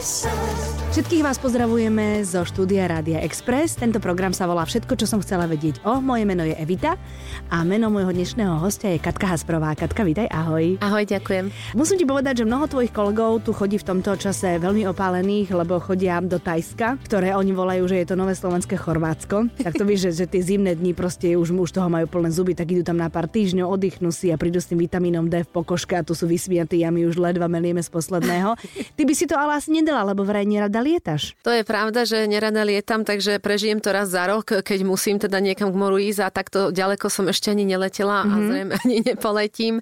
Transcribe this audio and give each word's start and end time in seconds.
voices. 0.00 0.79
Všetkých 0.90 1.22
vás 1.22 1.38
pozdravujeme 1.38 2.18
zo 2.26 2.42
štúdia 2.42 2.90
Rádia 2.90 3.22
Express. 3.22 3.78
Tento 3.78 4.02
program 4.02 4.34
sa 4.34 4.50
volá 4.50 4.66
Všetko, 4.66 4.98
čo 4.98 5.06
som 5.06 5.22
chcela 5.22 5.46
vedieť 5.46 5.86
o. 5.86 6.02
Moje 6.02 6.26
meno 6.26 6.42
je 6.42 6.50
Evita 6.58 6.98
a 7.46 7.62
meno 7.62 7.94
môjho 7.94 8.10
dnešného 8.10 8.58
hostia 8.58 8.90
je 8.90 8.98
Katka 8.98 9.30
Hasprová. 9.30 9.78
Katka, 9.78 10.02
vítaj, 10.02 10.26
ahoj. 10.34 10.82
Ahoj, 10.82 11.06
ďakujem. 11.06 11.54
Musím 11.78 11.94
ti 11.94 12.02
povedať, 12.02 12.42
že 12.42 12.44
mnoho 12.50 12.66
tvojich 12.66 12.90
kolegov 12.90 13.38
tu 13.46 13.54
chodí 13.54 13.78
v 13.78 13.86
tomto 13.86 14.18
čase 14.18 14.58
veľmi 14.58 14.82
opálených, 14.90 15.54
lebo 15.54 15.78
chodia 15.78 16.18
do 16.18 16.42
Tajska, 16.42 16.98
ktoré 17.06 17.38
oni 17.38 17.54
volajú, 17.54 17.86
že 17.86 18.02
je 18.02 18.06
to 18.10 18.18
nové 18.18 18.34
slovenské 18.34 18.74
Chorvátsko. 18.74 19.46
Tak 19.62 19.78
to 19.78 19.86
víš, 19.86 20.10
že, 20.10 20.26
že 20.26 20.26
tie 20.26 20.42
zimné 20.42 20.74
dni 20.74 20.90
proste 20.98 21.38
už, 21.38 21.54
už 21.54 21.70
toho 21.70 21.86
majú 21.86 22.10
plné 22.10 22.34
zuby, 22.34 22.58
tak 22.58 22.66
idú 22.66 22.82
tam 22.82 22.98
na 22.98 23.06
pár 23.06 23.30
týždňov, 23.30 23.78
oddychnú 23.78 24.10
si 24.10 24.34
a 24.34 24.36
prídu 24.36 24.58
s 24.58 24.66
tým 24.66 24.82
vitamínom 24.82 25.30
D 25.30 25.46
v 25.46 25.50
pokoške 25.54 25.94
a 25.94 26.02
tu 26.02 26.18
sú 26.18 26.26
vysmiatí 26.26 26.82
a 26.82 26.90
my 26.90 27.06
už 27.06 27.14
ledva 27.14 27.46
melieme 27.46 27.78
z 27.78 27.94
posledného. 27.94 28.58
Ty 28.98 29.02
by 29.06 29.14
si 29.14 29.30
to 29.30 29.38
ale 29.38 29.54
asi 29.54 29.70
nedala, 29.70 30.02
lebo 30.02 30.26
vraj 30.26 30.42
nerada 30.42 30.79
lietaš. 30.80 31.38
To 31.46 31.52
je 31.52 31.62
pravda, 31.62 32.04
že 32.08 32.26
nerada 32.26 32.64
lietam, 32.64 33.04
takže 33.04 33.38
prežijem 33.38 33.78
to 33.78 33.92
raz 33.92 34.10
za 34.10 34.26
rok, 34.26 34.64
keď 34.64 34.82
musím 34.82 35.20
teda 35.20 35.38
niekam 35.38 35.70
k 35.72 35.76
moru 35.76 36.00
ísť 36.00 36.20
a 36.24 36.28
takto 36.28 36.58
ďaleko 36.74 37.06
som 37.12 37.28
ešte 37.28 37.52
ani 37.52 37.64
neletela 37.68 38.24
mm-hmm. 38.24 38.32
a 38.32 38.36
mhm. 38.36 38.46
zrejme 38.48 38.72
ani 38.84 38.96
nepoletím. 39.04 39.74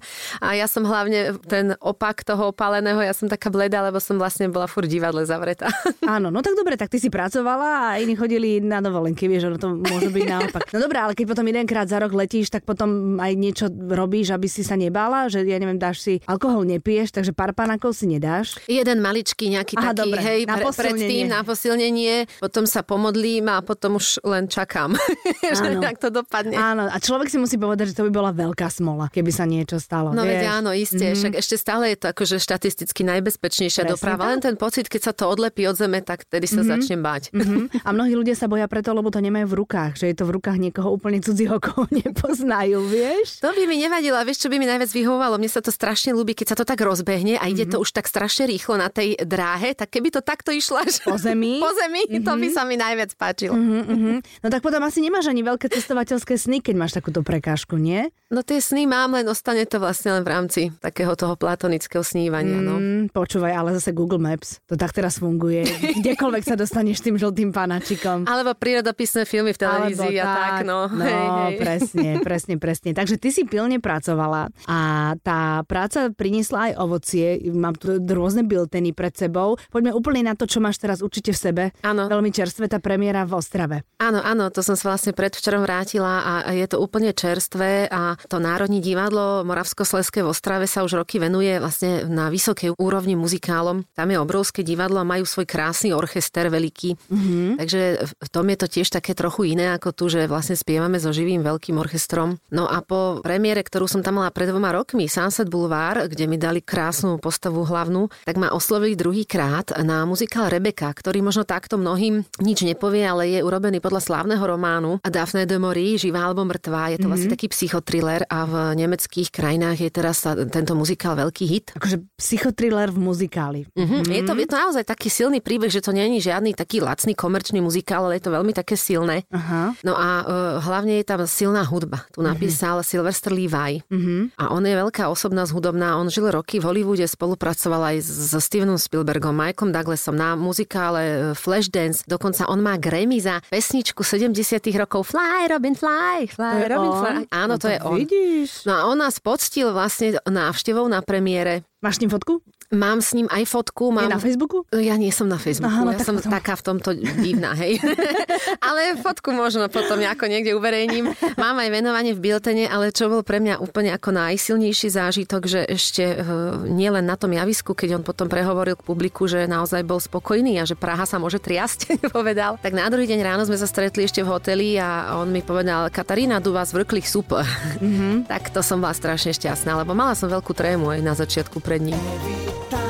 A 0.43 0.55
ja 0.55 0.67
som 0.67 0.83
hlavne 0.83 1.39
ten 1.47 1.73
opak 1.79 2.21
toho 2.27 2.51
opáleného, 2.51 2.99
ja 3.01 3.15
som 3.15 3.31
taká 3.31 3.49
bleda, 3.49 3.81
lebo 3.83 3.97
som 3.97 4.19
vlastne 4.19 4.51
bola 4.51 4.67
furt 4.67 4.87
divadle 4.87 5.23
zavretá. 5.23 5.71
Áno, 6.05 6.29
no 6.29 6.43
tak 6.43 6.53
dobre, 6.59 6.75
tak 6.75 6.91
ty 6.91 6.97
si 6.99 7.07
pracovala 7.07 7.95
a 7.95 7.97
iní 8.01 8.13
chodili 8.19 8.59
na 8.59 8.83
dovolenky, 8.83 9.25
vieš, 9.29 9.49
ono 9.49 9.57
to 9.57 9.69
môže 9.73 10.09
byť 10.11 10.23
naopak. 10.27 10.63
No 10.75 10.83
dobré, 10.83 10.99
ale 10.99 11.13
keď 11.15 11.25
potom 11.31 11.45
jedenkrát 11.47 11.87
za 11.87 11.97
rok 12.01 12.11
letíš, 12.11 12.51
tak 12.51 12.65
potom 12.67 13.17
aj 13.21 13.33
niečo 13.37 13.65
robíš, 13.71 14.35
aby 14.35 14.47
si 14.49 14.61
sa 14.65 14.75
nebala, 14.75 15.31
že 15.31 15.45
ja 15.45 15.57
neviem, 15.61 15.79
dáš 15.79 16.03
si 16.03 16.13
alkohol 16.27 16.67
nepiješ, 16.67 17.15
takže 17.15 17.31
pár 17.31 17.55
panakov 17.55 17.95
si 17.95 18.09
nedáš. 18.09 18.59
Jeden 18.67 18.99
maličký 18.99 19.49
nejaký 19.53 19.79
Aha, 19.79 19.93
taký, 19.93 19.99
dobre, 20.03 20.19
hej, 20.21 20.39
na 20.45 20.59
pre, 20.59 20.88
predtým 20.89 21.25
na 21.29 21.45
posilnenie, 21.45 22.25
potom 22.41 22.65
sa 22.65 22.81
pomodlím 22.81 23.45
a 23.51 23.61
potom 23.61 24.01
už 24.01 24.23
len 24.25 24.49
čakám, 24.49 24.97
že 25.59 25.77
tak 25.77 26.01
to 26.01 26.09
dopadne. 26.09 26.57
Áno, 26.57 26.89
a 26.89 26.97
človek 26.97 27.29
si 27.29 27.37
musí 27.37 27.55
povedať, 27.61 27.93
že 27.93 27.95
to 28.01 28.05
by 28.07 28.11
bola 28.11 28.31
veľká 28.33 28.67
smola, 28.73 29.07
keby 29.13 29.29
sa 29.29 29.45
niečo 29.45 29.77
stalo. 29.77 30.11
No 30.11 30.25
vieš? 30.25 30.41
veď 30.41 30.43
áno, 30.49 30.69
isté, 30.73 31.11
mm-hmm. 31.11 31.19
však 31.19 31.33
ešte 31.37 31.55
stále 31.59 31.93
je 31.93 31.97
to 32.01 32.07
akože 32.09 32.35
štatisticky 32.41 33.01
najbezpečnejšia 33.05 33.83
Presne 33.85 33.93
doprava, 33.93 34.23
tak? 34.25 34.31
len 34.33 34.39
ten 34.41 34.55
pocit, 34.57 34.85
keď 34.89 35.01
sa 35.11 35.13
to 35.13 35.29
odlepí 35.29 35.67
od 35.69 35.75
zeme, 35.77 36.01
tak 36.01 36.25
tedy 36.25 36.49
sa 36.49 36.61
mm-hmm. 36.61 36.71
začne 36.71 36.95
bať. 36.99 37.23
Mm-hmm. 37.31 37.85
A 37.85 37.89
mnohí 37.93 38.13
ľudia 38.17 38.33
sa 38.33 38.49
boja 38.49 38.65
preto, 38.65 38.91
lebo 38.95 39.13
to 39.13 39.21
nemajú 39.21 39.45
v 39.51 39.55
rukách, 39.61 40.01
že 40.01 40.05
je 40.09 40.15
to 40.17 40.25
v 40.25 40.35
rukách 40.39 40.57
niekoho 40.57 40.89
úplne 40.89 41.21
cudzieho, 41.21 41.61
koho 41.65 41.85
nepoznajú, 41.91 42.81
vieš? 42.89 43.43
To 43.43 43.53
by 43.53 43.63
mi 43.69 43.77
nevadilo, 43.83 44.17
a 44.17 44.23
vieš, 44.25 44.47
čo 44.47 44.49
by 44.49 44.57
mi 44.57 44.65
najviac 44.65 44.89
vyhovovalo? 44.89 45.37
Mne 45.37 45.51
sa 45.51 45.61
to 45.61 45.69
strašne 45.69 46.15
ľúbi, 46.15 46.33
keď 46.33 46.55
sa 46.55 46.57
to 46.57 46.65
tak 46.65 46.79
rozbehne 46.81 47.37
a 47.37 47.45
ide 47.45 47.67
mm-hmm. 47.67 47.77
to 47.77 47.83
už 47.83 47.91
tak 47.93 48.07
strašne 48.09 48.49
rýchlo 48.49 48.79
na 48.79 48.89
tej 48.89 49.19
dráhe, 49.21 49.75
tak 49.75 49.91
keby 49.91 50.09
to 50.09 50.21
takto 50.23 50.49
išlo 50.49 50.78
až 50.81 51.03
po 51.03 51.15
zemi, 51.19 51.59
po 51.59 51.71
zemi 51.75 52.07
mm-hmm. 52.07 52.25
to 52.25 52.31
by 52.35 52.47
mhm. 52.47 52.55
sa 52.55 52.61
mi 52.65 52.75
najviac 52.79 53.11
páčilo. 53.19 53.55
Mm-hmm, 53.55 53.83
mm-hmm. 53.85 54.17
No 54.43 54.47
tak 54.47 54.61
potom 54.63 54.81
asi 54.83 54.99
nemáš 55.03 55.27
ani 55.27 55.43
veľké 55.43 55.67
cestovateľské 55.69 56.39
sny, 56.39 56.63
keď 56.63 56.75
máš 56.79 56.95
takúto 56.95 57.21
prekážku, 57.21 57.75
nie? 57.75 58.09
No 58.29 58.45
tie 58.45 58.61
sny 58.61 58.85
mám, 58.85 59.17
len 59.17 59.25
ostane 59.25 59.65
to 59.65 59.81
vlastne 59.81 60.13
len 60.13 60.21
v 60.21 60.29
rámci 60.29 60.61
takého 60.77 61.17
toho 61.17 61.33
platonického 61.33 62.05
snívania. 62.05 62.61
No. 62.61 62.77
Mm, 62.77 63.09
počúvaj, 63.09 63.53
ale 63.57 63.73
zase 63.73 63.89
Google 63.89 64.21
Maps, 64.21 64.61
to 64.69 64.77
tak 64.77 64.93
teraz 64.93 65.17
funguje. 65.17 65.65
Kdekoľvek 65.97 66.43
sa 66.45 66.53
dostaneš 66.53 67.01
tým 67.01 67.17
žltým 67.17 67.49
panačikom. 67.49 68.29
Alebo 68.29 68.53
prírodopisné 68.53 69.25
filmy 69.25 69.57
v 69.57 69.59
televízii 69.65 70.21
Alebo 70.21 70.29
a 70.29 70.35
tak, 70.37 70.51
tak 70.53 70.61
no. 70.61 70.79
No, 70.87 71.03
hej, 71.03 71.25
hej. 71.25 71.55
presne, 71.57 72.09
presne, 72.21 72.53
presne. 72.61 72.89
Takže 72.93 73.17
ty 73.17 73.29
si 73.33 73.43
pilne 73.49 73.81
pracovala 73.81 74.53
a 74.69 74.79
tá 75.25 75.65
práca 75.65 76.13
priniesla 76.13 76.69
aj 76.69 76.73
ovocie. 76.77 77.27
Mám 77.49 77.81
tu 77.81 77.97
rôzne 77.97 78.45
bilteny 78.45 78.93
pred 78.93 79.17
sebou. 79.17 79.57
Poďme 79.73 79.91
úplne 79.97 80.29
na 80.29 80.33
to, 80.37 80.45
čo 80.45 80.61
máš 80.69 80.77
teraz 80.77 81.01
určite 81.01 81.33
v 81.33 81.39
sebe. 81.41 81.63
Áno. 81.81 82.05
Veľmi 82.05 82.29
čerstvé, 82.29 82.69
tá 82.69 82.77
premiéra 82.77 83.25
v 83.25 83.41
Ostrave. 83.41 83.81
Áno, 83.97 84.21
áno, 84.21 84.53
to 84.53 84.61
som 84.61 84.77
sa 84.77 84.93
vlastne 84.93 85.17
predvčerom 85.17 85.65
vrátila 85.65 86.45
a 86.45 86.53
je 86.53 86.67
to 86.69 86.77
úplne 86.77 87.09
čerstvé 87.09 87.89
a 87.89 88.13
to 88.29 88.37
Národní 88.37 88.79
divadlo 88.79 89.41
Moravsko-Sleské 89.43 90.21
v 90.21 90.29
Ostrave 90.29 90.69
sa 90.69 90.85
už 90.85 91.01
roky 91.01 91.17
venuje 91.17 91.57
vlastne 91.57 92.05
na 92.05 92.29
vysokej 92.29 92.77
úrovni 92.77 93.17
muzikálom. 93.17 93.83
Tam 93.97 94.07
je 94.13 94.21
obrovské 94.21 94.61
divadlo 94.61 95.01
a 95.01 95.07
majú 95.07 95.25
svoj 95.25 95.49
krásny 95.49 95.89
orchester 95.89 96.53
veľký. 96.53 96.95
Mm-hmm. 97.09 97.47
Takže 97.57 97.81
v 98.21 98.29
tom 98.29 98.45
je 98.53 98.57
to 98.59 98.67
tiež 98.69 98.87
také 98.93 99.17
trochu 99.17 99.57
iné 99.57 99.73
ako 99.73 99.89
tu, 99.95 100.05
že 100.11 100.29
vlastne 100.29 100.53
spievame 100.53 101.01
so 101.01 101.09
živým 101.09 101.41
veľkým 101.41 101.79
orchestrom. 101.81 102.37
No 102.53 102.69
a 102.69 102.85
po 102.85 103.25
premiére, 103.25 103.65
ktorú 103.65 103.89
som 103.89 104.05
tam 104.05 104.21
mala 104.21 104.29
pred 104.29 104.51
dvoma 104.51 104.69
rokmi, 104.75 105.09
Sunset 105.09 105.49
Boulevard, 105.49 106.05
kde 106.05 106.29
mi 106.29 106.37
dali 106.37 106.61
krásnu 106.61 107.17
postavu 107.17 107.65
hlavnú, 107.65 108.11
tak 108.27 108.37
ma 108.37 108.53
oslovili 108.53 108.93
druhýkrát 108.93 109.81
na 109.81 110.03
muzikál 110.03 110.51
Rebeka, 110.59 110.91
ktorý 110.91 111.23
možno 111.23 111.47
takto 111.47 111.79
mnohým 111.79 112.27
nič 112.43 112.67
nepovie, 112.67 113.07
ale 113.07 113.31
je 113.31 113.39
urobený 113.39 113.79
podľa 113.79 114.03
slávneho 114.03 114.43
románu 114.43 114.99
Daphne 115.07 115.47
de 115.47 115.55
Marie, 115.55 115.95
živá 115.95 116.27
alebo 116.27 116.43
mŕtva. 116.43 116.91
Je 116.91 116.99
to 116.99 117.07
mm-hmm. 117.07 117.11
vlastne 117.15 117.31
taký 117.31 117.47
psychotriller 117.47 118.27
a 118.27 118.43
v 118.43 118.53
nemeckých 118.75 119.31
krajinách 119.31 119.87
je 119.87 119.89
teraz 119.89 120.27
tento 120.27 120.75
muzikál 120.75 121.15
veľký 121.15 121.45
hit. 121.47 121.71
Akože 121.79 122.03
psychotriller 122.19 122.91
v 122.91 122.99
muzikáli. 122.99 123.61
Mm-hmm. 123.71 123.87
Mm-hmm. 124.03 124.17
Je, 124.19 124.21
to, 124.27 124.33
je 124.35 124.47
to 124.51 124.57
naozaj 124.59 124.83
taký 124.83 125.07
silný 125.07 125.39
príbeh, 125.39 125.71
že 125.71 125.79
to 125.79 125.95
nie 125.95 126.19
je 126.19 126.27
žiadny 126.27 126.51
taký 126.51 126.83
lacný 126.83 127.15
komerčný 127.15 127.63
muzikál, 127.63 128.03
ale 128.03 128.19
je 128.19 128.27
to 128.27 128.35
veľmi 128.35 128.51
také 128.51 128.75
silné. 128.75 129.23
Aha. 129.31 129.71
No 129.87 129.95
a 129.95 130.09
uh, 130.21 130.25
hlavne 130.59 130.99
je 130.99 131.05
tam 131.07 131.23
silná 131.23 131.63
hudba. 131.63 132.03
Tu 132.11 132.19
mhm. 132.19 132.35
napísal 132.35 132.83
mm-hmm. 132.83 132.91
Sylvester 132.91 133.31
Levi. 133.31 133.79
Mm-hmm. 133.87 134.19
A 134.35 134.51
on 134.51 134.67
je 134.67 134.75
veľká 134.75 135.07
osobnosť 135.07 135.55
hudobná. 135.55 135.95
On 135.95 136.11
žil 136.11 136.27
roky 136.27 136.59
v 136.59 136.67
Hollywoode, 136.67 137.07
spolupracoval 137.07 137.95
aj 137.95 138.03
so 138.03 138.43
Stevenom 138.43 138.75
Spielbergom, 138.75 139.31
Michaelom 139.31 139.71
Douglasom 139.71 140.19
na 140.19 140.35
muzikále 140.49 141.01
e, 141.05 141.13
Flashdance. 141.37 142.01
Dokonca 142.09 142.49
on 142.49 142.65
má 142.65 142.77
Grammy 142.81 143.21
za 143.21 143.45
pesničku 143.53 144.01
70 144.01 144.65
rokov 144.73 145.13
Fly, 145.13 145.45
Robin, 145.49 145.77
Fly, 145.77 146.25
Fly, 146.25 146.65
Robin, 146.65 146.89
on? 146.89 146.99
Fly. 147.05 147.21
Áno, 147.29 147.53
no 147.53 147.61
to, 147.61 147.69
to 147.69 147.73
je 147.73 147.79
on. 147.85 147.97
Vidíš. 148.01 148.49
No 148.65 148.73
a 148.73 148.81
on 148.89 148.97
nás 148.97 149.21
poctil 149.21 149.69
vlastne 149.69 150.17
návštevou 150.25 150.89
na 150.89 151.05
premiére. 151.05 151.61
Máš 151.79 151.95
s 151.95 152.01
ním 152.03 152.11
fotku? 152.11 152.43
Mám 152.75 152.99
s 152.99 153.15
ním 153.15 153.31
aj 153.31 153.47
fotku. 153.47 153.87
Mám... 153.89 154.11
Je 154.11 154.13
na 154.13 154.21
Facebooku? 154.21 154.67
Ja 154.75 154.99
nie 154.99 155.15
som 155.15 155.31
na 155.31 155.39
Facebooku. 155.39 155.71
Aha, 155.71 155.87
no, 155.87 155.95
ja 155.95 156.03
tak 156.03 156.11
som 156.11 156.19
potom. 156.19 156.29
taká 156.35 156.53
v 156.59 156.63
tomto 156.67 156.89
divná, 156.93 157.55
hej. 157.55 157.79
ale 158.67 158.99
fotku 158.99 159.31
možno 159.31 159.71
potom 159.71 159.95
ako 160.03 160.27
niekde 160.27 160.53
uverejním. 160.59 161.07
Mám 161.39 161.55
aj 161.55 161.69
venovanie 161.71 162.11
v 162.11 162.19
Biltene, 162.19 162.67
ale 162.67 162.91
čo 162.91 163.07
bol 163.07 163.23
pre 163.23 163.39
mňa 163.39 163.63
úplne 163.63 163.95
ako 163.95 164.11
najsilnejší 164.11 164.91
zážitok, 164.91 165.47
že 165.47 165.65
ešte 165.65 166.03
uh, 166.19 166.61
nie 166.67 166.91
len 166.91 167.07
na 167.07 167.15
tom 167.15 167.31
javisku, 167.31 167.71
keď 167.71 167.97
on 167.97 168.03
potom 168.03 168.27
prehovoril 168.27 168.75
k 168.75 168.83
publiku, 168.83 169.25
že 169.25 169.47
naozaj 169.47 169.81
bol 169.87 170.03
spokojný 170.03 170.59
a 170.59 170.67
že 170.67 170.75
Praha 170.75 171.07
sa 171.07 171.15
môže 171.15 171.39
triasť, 171.39 171.95
povedal. 172.13 172.59
Tak 172.59 172.75
na 172.75 172.91
druhý 172.91 173.07
deň 173.07 173.23
ráno 173.23 173.47
sme 173.47 173.55
sa 173.55 173.71
stretli 173.71 174.03
ešte 174.03 174.19
v 174.19 174.29
hoteli 174.35 174.75
a 174.75 175.15
on 175.15 175.31
mi 175.31 175.39
povedal, 175.39 175.87
Katarína, 175.89 176.43
du 176.43 176.51
vás 176.51 176.75
vrklich 176.75 177.07
sup. 177.07 177.31
Mm-hmm. 177.33 178.27
tak 178.35 178.51
to 178.51 178.59
som 178.59 178.83
bola 178.83 178.91
strašne 178.91 179.31
šťastná, 179.31 179.79
lebo 179.79 179.95
mala 179.95 180.11
som 180.11 180.27
veľkú 180.27 180.51
trému 180.51 180.91
aj 180.91 180.99
na 181.01 181.17
začiatku 181.17 181.68
pred 181.69 182.88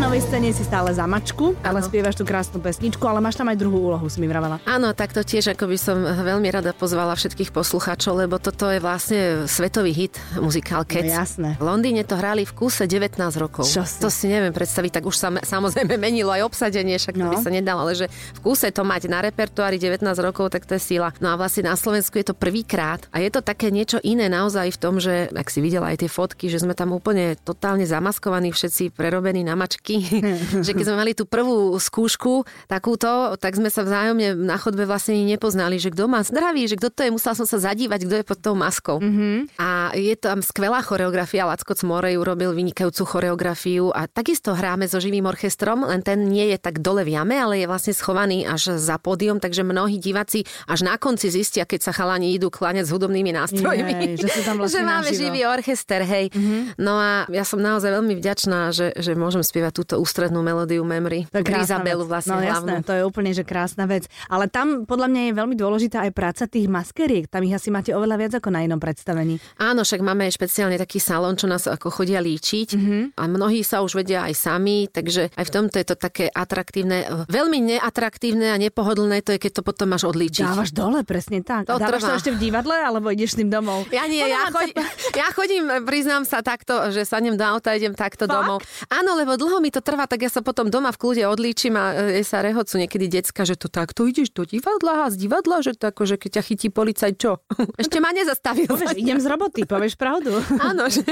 na 0.00 0.08
novej 0.08 0.32
scéne 0.32 0.48
si 0.56 0.64
stále 0.64 0.96
za 0.96 1.04
mačku, 1.04 1.52
ale 1.60 1.76
ano. 1.76 1.84
spievaš 1.84 2.16
tú 2.16 2.24
krásnu 2.24 2.56
pesničku, 2.56 3.04
ale 3.04 3.20
máš 3.20 3.36
tam 3.36 3.52
aj 3.52 3.60
druhú 3.60 3.92
úlohu, 3.92 4.08
si 4.08 4.16
mi 4.16 4.32
vravela. 4.32 4.56
Áno, 4.64 4.96
tak 4.96 5.12
to 5.12 5.20
tiež 5.20 5.52
ako 5.52 5.68
by 5.68 5.76
som 5.76 6.00
veľmi 6.00 6.48
rada 6.48 6.72
pozvala 6.72 7.12
všetkých 7.12 7.52
poslucháčov, 7.52 8.16
lebo 8.16 8.40
toto 8.40 8.64
je 8.72 8.80
vlastne 8.80 9.44
svetový 9.44 9.92
hit 9.92 10.16
muzikál 10.40 10.88
Cats. 10.88 11.04
No, 11.04 11.20
jasné. 11.20 11.48
V 11.60 11.64
Londýne 11.68 12.08
to 12.08 12.16
hrali 12.16 12.48
v 12.48 12.52
kúse 12.56 12.88
19 12.88 13.20
rokov. 13.36 13.68
Čo 13.68 13.84
si? 13.84 14.00
To 14.00 14.08
si 14.08 14.32
neviem 14.32 14.56
predstaviť, 14.56 14.88
tak 14.88 15.04
už 15.04 15.16
sa 15.20 15.28
samozrejme 15.36 16.00
menilo 16.08 16.32
aj 16.32 16.48
obsadenie, 16.48 16.96
však 16.96 17.20
no. 17.20 17.28
to 17.28 17.36
by 17.36 17.38
sa 17.44 17.52
nedalo, 17.52 17.84
ale 17.84 17.92
že 17.92 18.08
v 18.08 18.40
kúse 18.40 18.72
to 18.72 18.80
mať 18.80 19.04
na 19.04 19.20
repertoári 19.20 19.76
19 19.76 20.00
rokov, 20.24 20.48
tak 20.48 20.64
to 20.64 20.80
je 20.80 20.96
sila. 20.96 21.12
No 21.20 21.28
a 21.28 21.36
vlastne 21.36 21.68
na 21.68 21.76
Slovensku 21.76 22.16
je 22.16 22.32
to 22.32 22.32
prvýkrát 22.32 23.04
a 23.12 23.20
je 23.20 23.28
to 23.28 23.44
také 23.44 23.68
niečo 23.68 24.00
iné 24.00 24.32
naozaj 24.32 24.72
v 24.72 24.80
tom, 24.80 24.96
že 24.96 25.28
ak 25.28 25.52
si 25.52 25.60
videla 25.60 25.92
aj 25.92 26.00
tie 26.00 26.08
fotky, 26.08 26.48
že 26.48 26.64
sme 26.64 26.72
tam 26.72 26.96
úplne 26.96 27.36
totálne 27.36 27.84
zamaskovaní, 27.84 28.48
všetci 28.48 28.96
prerobení 28.96 29.44
na 29.44 29.60
mačky 29.60 29.89
mačky, 29.90 30.22
že 30.66 30.70
keď 30.72 30.84
sme 30.86 30.96
mali 30.96 31.12
tú 31.16 31.26
prvú 31.26 31.74
skúšku 31.78 32.46
takúto, 32.70 33.34
tak 33.38 33.58
sme 33.58 33.68
sa 33.72 33.82
vzájomne 33.82 34.38
na 34.38 34.56
chodbe 34.60 34.86
vlastne 34.86 35.18
nepoznali, 35.26 35.80
že 35.82 35.90
kto 35.90 36.06
má 36.06 36.22
zdraví, 36.22 36.66
že 36.70 36.78
kto 36.78 36.88
to 36.92 37.00
je, 37.06 37.10
musela 37.10 37.34
som 37.34 37.46
sa 37.46 37.58
zadívať, 37.58 38.06
kto 38.06 38.14
je 38.22 38.24
pod 38.24 38.38
tou 38.38 38.54
maskou. 38.54 38.98
Mm-hmm. 39.02 39.58
A 39.58 39.94
je 39.96 40.14
tam 40.14 40.44
skvelá 40.44 40.82
choreografia, 40.84 41.48
Lacko 41.48 41.74
Cmorej 41.74 42.20
urobil 42.20 42.54
vynikajúcu 42.54 43.02
choreografiu 43.06 43.90
a 43.90 44.06
takisto 44.06 44.54
hráme 44.54 44.86
so 44.86 45.02
živým 45.02 45.26
orchestrom, 45.26 45.86
len 45.86 46.04
ten 46.04 46.28
nie 46.28 46.52
je 46.54 46.58
tak 46.60 46.78
dole 46.78 47.02
v 47.02 47.16
jame, 47.16 47.36
ale 47.36 47.64
je 47.64 47.66
vlastne 47.66 47.94
schovaný 47.96 48.46
až 48.46 48.76
za 48.78 49.00
pódium, 49.00 49.40
takže 49.42 49.66
mnohí 49.66 49.98
diváci 49.98 50.44
až 50.68 50.86
na 50.86 50.94
konci 51.00 51.32
zistia, 51.32 51.64
keď 51.64 51.90
sa 51.90 51.92
chalani 51.96 52.36
idú 52.36 52.52
kláňať 52.52 52.86
s 52.88 52.90
hudobnými 52.92 53.32
nástrojmi, 53.34 54.16
Jej, 54.16 54.26
že, 54.26 54.42
tam 54.44 54.56
vlastne 54.60 54.84
že 54.84 54.86
máme 54.86 55.10
naživo. 55.10 55.20
živý 55.20 55.40
orchester, 55.46 56.00
hej. 56.04 56.26
Mm-hmm. 56.30 56.60
No 56.80 56.94
a 57.00 57.10
ja 57.32 57.44
som 57.46 57.58
naozaj 57.60 57.90
veľmi 57.90 58.14
vďačná, 58.20 58.70
že, 58.74 58.92
že 58.96 59.16
môžem 59.16 59.40
spievať 59.40 59.79
túto 59.80 59.96
ústrednú 59.96 60.44
melódiu 60.44 60.84
Memory. 60.84 61.32
Grisabelu 61.32 62.04
vlastne 62.04 62.36
no, 62.36 62.44
hlavnú. 62.44 62.76
jasné, 62.76 62.84
to 62.84 62.92
je 62.92 63.02
úplne 63.02 63.32
že 63.32 63.48
krásna 63.48 63.88
vec. 63.88 64.04
Ale 64.28 64.52
tam 64.52 64.84
podľa 64.84 65.08
mňa 65.08 65.22
je 65.24 65.32
veľmi 65.32 65.56
dôležitá 65.56 66.04
aj 66.04 66.12
práca 66.12 66.44
tých 66.44 66.68
maskeriek. 66.68 67.24
Tam 67.32 67.40
ich 67.40 67.54
asi 67.56 67.72
máte 67.72 67.96
oveľa 67.96 68.16
viac 68.20 68.32
ako 68.36 68.48
na 68.52 68.60
inom 68.66 68.76
predstavení. 68.76 69.40
Áno, 69.56 69.80
však 69.86 70.04
máme 70.04 70.28
špeciálne 70.28 70.76
taký 70.76 71.00
salón, 71.00 71.40
čo 71.40 71.48
nás 71.48 71.64
ako 71.64 71.88
chodia 71.88 72.20
líčiť. 72.20 72.68
Mm-hmm. 72.76 73.02
A 73.16 73.22
mnohí 73.24 73.64
sa 73.64 73.80
už 73.80 73.96
vedia 74.04 74.26
aj 74.28 74.34
sami, 74.36 74.90
takže 74.90 75.32
aj 75.32 75.44
v 75.46 75.52
tomto 75.52 75.76
je 75.80 75.86
to 75.86 75.96
také 75.96 76.26
atraktívne. 76.28 77.26
Veľmi 77.30 77.76
neatraktívne 77.76 78.52
a 78.52 78.56
nepohodlné 78.60 79.22
to 79.22 79.32
je, 79.36 79.38
keď 79.40 79.60
to 79.60 79.62
potom 79.62 79.94
máš 79.94 80.04
odlíčiť. 80.04 80.44
Dávaš 80.44 80.74
dole, 80.74 81.06
presne 81.06 81.40
tak. 81.40 81.70
To 81.70 81.78
Dávaš 81.78 82.02
trvá. 82.02 82.08
to 82.12 82.18
ešte 82.20 82.30
v 82.34 82.38
divadle, 82.50 82.74
alebo 82.74 83.08
ideš 83.08 83.32
s 83.32 83.36
tým 83.38 83.48
domov? 83.48 83.86
Ja 83.94 84.04
nie, 84.10 84.20
ja, 84.26 84.50
chodím, 84.50 84.76
ja 85.14 85.26
chodím, 85.32 85.64
priznám 85.86 86.26
sa 86.26 86.42
takto, 86.42 86.90
že 86.90 87.06
sadnem 87.06 87.38
do 87.38 87.44
auta, 87.46 87.72
idem 87.72 87.94
takto 87.94 88.26
Fakt? 88.26 88.34
domov. 88.34 88.58
Áno, 88.90 89.14
lebo 89.14 89.38
dlho 89.38 89.59
mi 89.60 89.70
to 89.70 89.84
trvá, 89.84 90.08
tak 90.08 90.24
ja 90.24 90.30
sa 90.32 90.40
potom 90.40 90.72
doma 90.72 90.90
v 90.90 90.98
kľude 90.98 91.22
odlíčim 91.28 91.76
a 91.76 92.16
e, 92.16 92.24
sa 92.24 92.40
rehocu 92.40 92.80
niekedy 92.80 93.20
decka, 93.20 93.44
že 93.44 93.54
to 93.54 93.68
takto 93.68 94.08
ideš 94.08 94.32
do 94.32 94.48
divadla 94.48 95.06
a 95.06 95.12
z 95.12 95.20
divadla, 95.20 95.60
že 95.60 95.76
to 95.76 95.92
ako, 95.92 96.02
že 96.08 96.16
keď 96.16 96.40
ťa 96.40 96.42
chytí 96.42 96.68
policajt, 96.72 97.14
čo? 97.20 97.44
Ešte 97.82 98.00
ma 98.00 98.10
nezastavil. 98.10 98.66
Povieš, 98.66 98.96
idem 98.96 99.20
z 99.20 99.26
roboty, 99.28 99.68
povieš 99.68 99.94
pravdu. 100.00 100.32
Áno, 100.70 100.88
že 100.88 101.04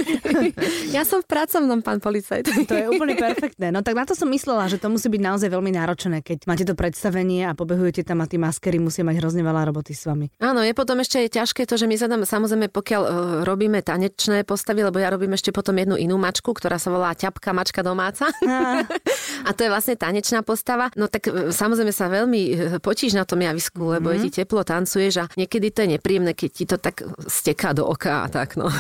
ja 0.96 1.04
som 1.04 1.20
v 1.20 1.28
pracovnom, 1.28 1.84
pán 1.84 2.00
policajt. 2.00 2.48
To 2.66 2.74
je 2.74 2.86
úplne 2.88 3.14
perfektné. 3.14 3.68
No 3.68 3.84
tak 3.84 3.94
na 3.94 4.08
to 4.08 4.16
som 4.16 4.26
myslela, 4.32 4.66
že 4.66 4.80
to 4.80 4.88
musí 4.88 5.12
byť 5.12 5.22
naozaj 5.22 5.48
veľmi 5.52 5.70
náročné, 5.76 6.24
keď 6.24 6.48
máte 6.48 6.64
to 6.64 6.72
predstavenie 6.72 7.44
a 7.44 7.52
pobehujete 7.52 8.02
tam 8.02 8.24
a 8.24 8.26
tí 8.26 8.40
maskery 8.40 8.80
musia 8.80 9.04
mať 9.04 9.20
hrozne 9.20 9.44
veľa 9.44 9.68
roboty 9.68 9.92
s 9.92 10.08
vami. 10.08 10.32
Áno, 10.40 10.64
je 10.64 10.72
potom 10.72 10.96
ešte 11.04 11.28
ťažké 11.28 11.68
to, 11.68 11.76
že 11.76 11.84
my 11.84 11.96
sa 12.00 12.08
tam 12.08 12.24
samozrejme, 12.24 12.72
pokiaľ 12.72 13.02
uh, 13.04 13.12
robíme 13.44 13.84
tanečné 13.84 14.48
postavy, 14.48 14.86
lebo 14.86 14.96
ja 14.96 15.12
robím 15.12 15.36
ešte 15.36 15.52
potom 15.52 15.76
jednu 15.76 15.98
inú 15.98 16.16
mačku, 16.16 16.54
ktorá 16.54 16.78
sa 16.80 16.88
volá 16.88 17.12
ťapka 17.12 17.50
mačka 17.50 17.82
domáca. 17.82 18.30
a 19.49 19.50
to 19.55 19.61
je 19.67 19.70
vlastne 19.73 19.94
tanečná 19.99 20.46
postava. 20.46 20.93
No 20.94 21.11
tak 21.11 21.26
uh, 21.29 21.50
samozrejme 21.50 21.93
sa 21.93 22.06
veľmi 22.11 22.43
uh, 22.43 22.56
potíš 22.79 23.14
na 23.19 23.26
tom 23.26 23.43
javisku, 23.43 23.81
mm-hmm. 23.81 23.94
lebo 23.99 24.06
je 24.14 24.19
ti 24.29 24.31
teplo, 24.43 24.62
tancuješ 24.62 25.14
a 25.23 25.31
niekedy 25.35 25.75
to 25.75 25.85
je 25.85 25.99
nepríjemné, 25.99 26.32
keď 26.37 26.50
ti 26.50 26.64
to 26.67 26.76
tak 26.76 27.02
steká 27.26 27.75
do 27.75 27.87
oka 27.87 28.25
a 28.25 28.29
tak, 28.31 28.55
no. 28.58 28.70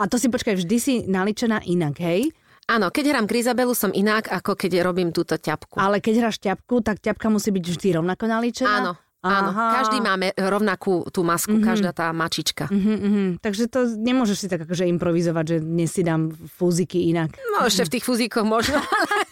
A 0.00 0.04
to 0.08 0.16
si 0.20 0.28
počkaj, 0.28 0.58
vždy 0.60 0.76
si 0.80 0.94
naličená 1.06 1.64
inak, 1.66 2.00
hej? 2.00 2.32
Áno, 2.70 2.86
keď 2.94 3.10
hrám 3.10 3.26
Grizabelu 3.26 3.74
som 3.74 3.90
inak, 3.90 4.30
ako 4.30 4.54
keď 4.54 4.86
robím 4.86 5.10
túto 5.10 5.34
ťapku. 5.34 5.82
Ale 5.82 5.98
keď 5.98 6.22
hráš 6.22 6.38
ťapku, 6.38 6.78
tak 6.86 7.02
ťapka 7.02 7.26
musí 7.26 7.50
byť 7.50 7.64
vždy 7.66 7.88
rovnako 7.98 8.30
naličená? 8.30 8.70
Áno, 8.70 8.92
Áno, 9.20 9.52
Aha. 9.52 9.84
každý 9.84 10.00
máme 10.00 10.32
rovnakú 10.32 11.04
tú 11.12 11.20
masku, 11.20 11.60
mm-hmm. 11.60 11.68
každá 11.68 11.92
tá 11.92 12.08
mačička. 12.08 12.72
Mhm, 12.72 12.94
mhm. 12.96 13.24
Takže 13.44 13.68
to 13.68 13.84
nemôžeš 13.84 14.36
si 14.40 14.46
tak 14.48 14.64
akože 14.64 14.88
improvizovať, 14.88 15.44
že 15.44 15.56
dnes 15.60 15.92
si 15.92 16.00
dám 16.00 16.32
fúziky 16.32 17.12
inak. 17.12 17.36
No 17.52 17.68
ešte 17.68 17.84
v 17.84 17.92
tých 18.00 18.04
fuzíkoch 18.08 18.48
možno. 18.48 18.80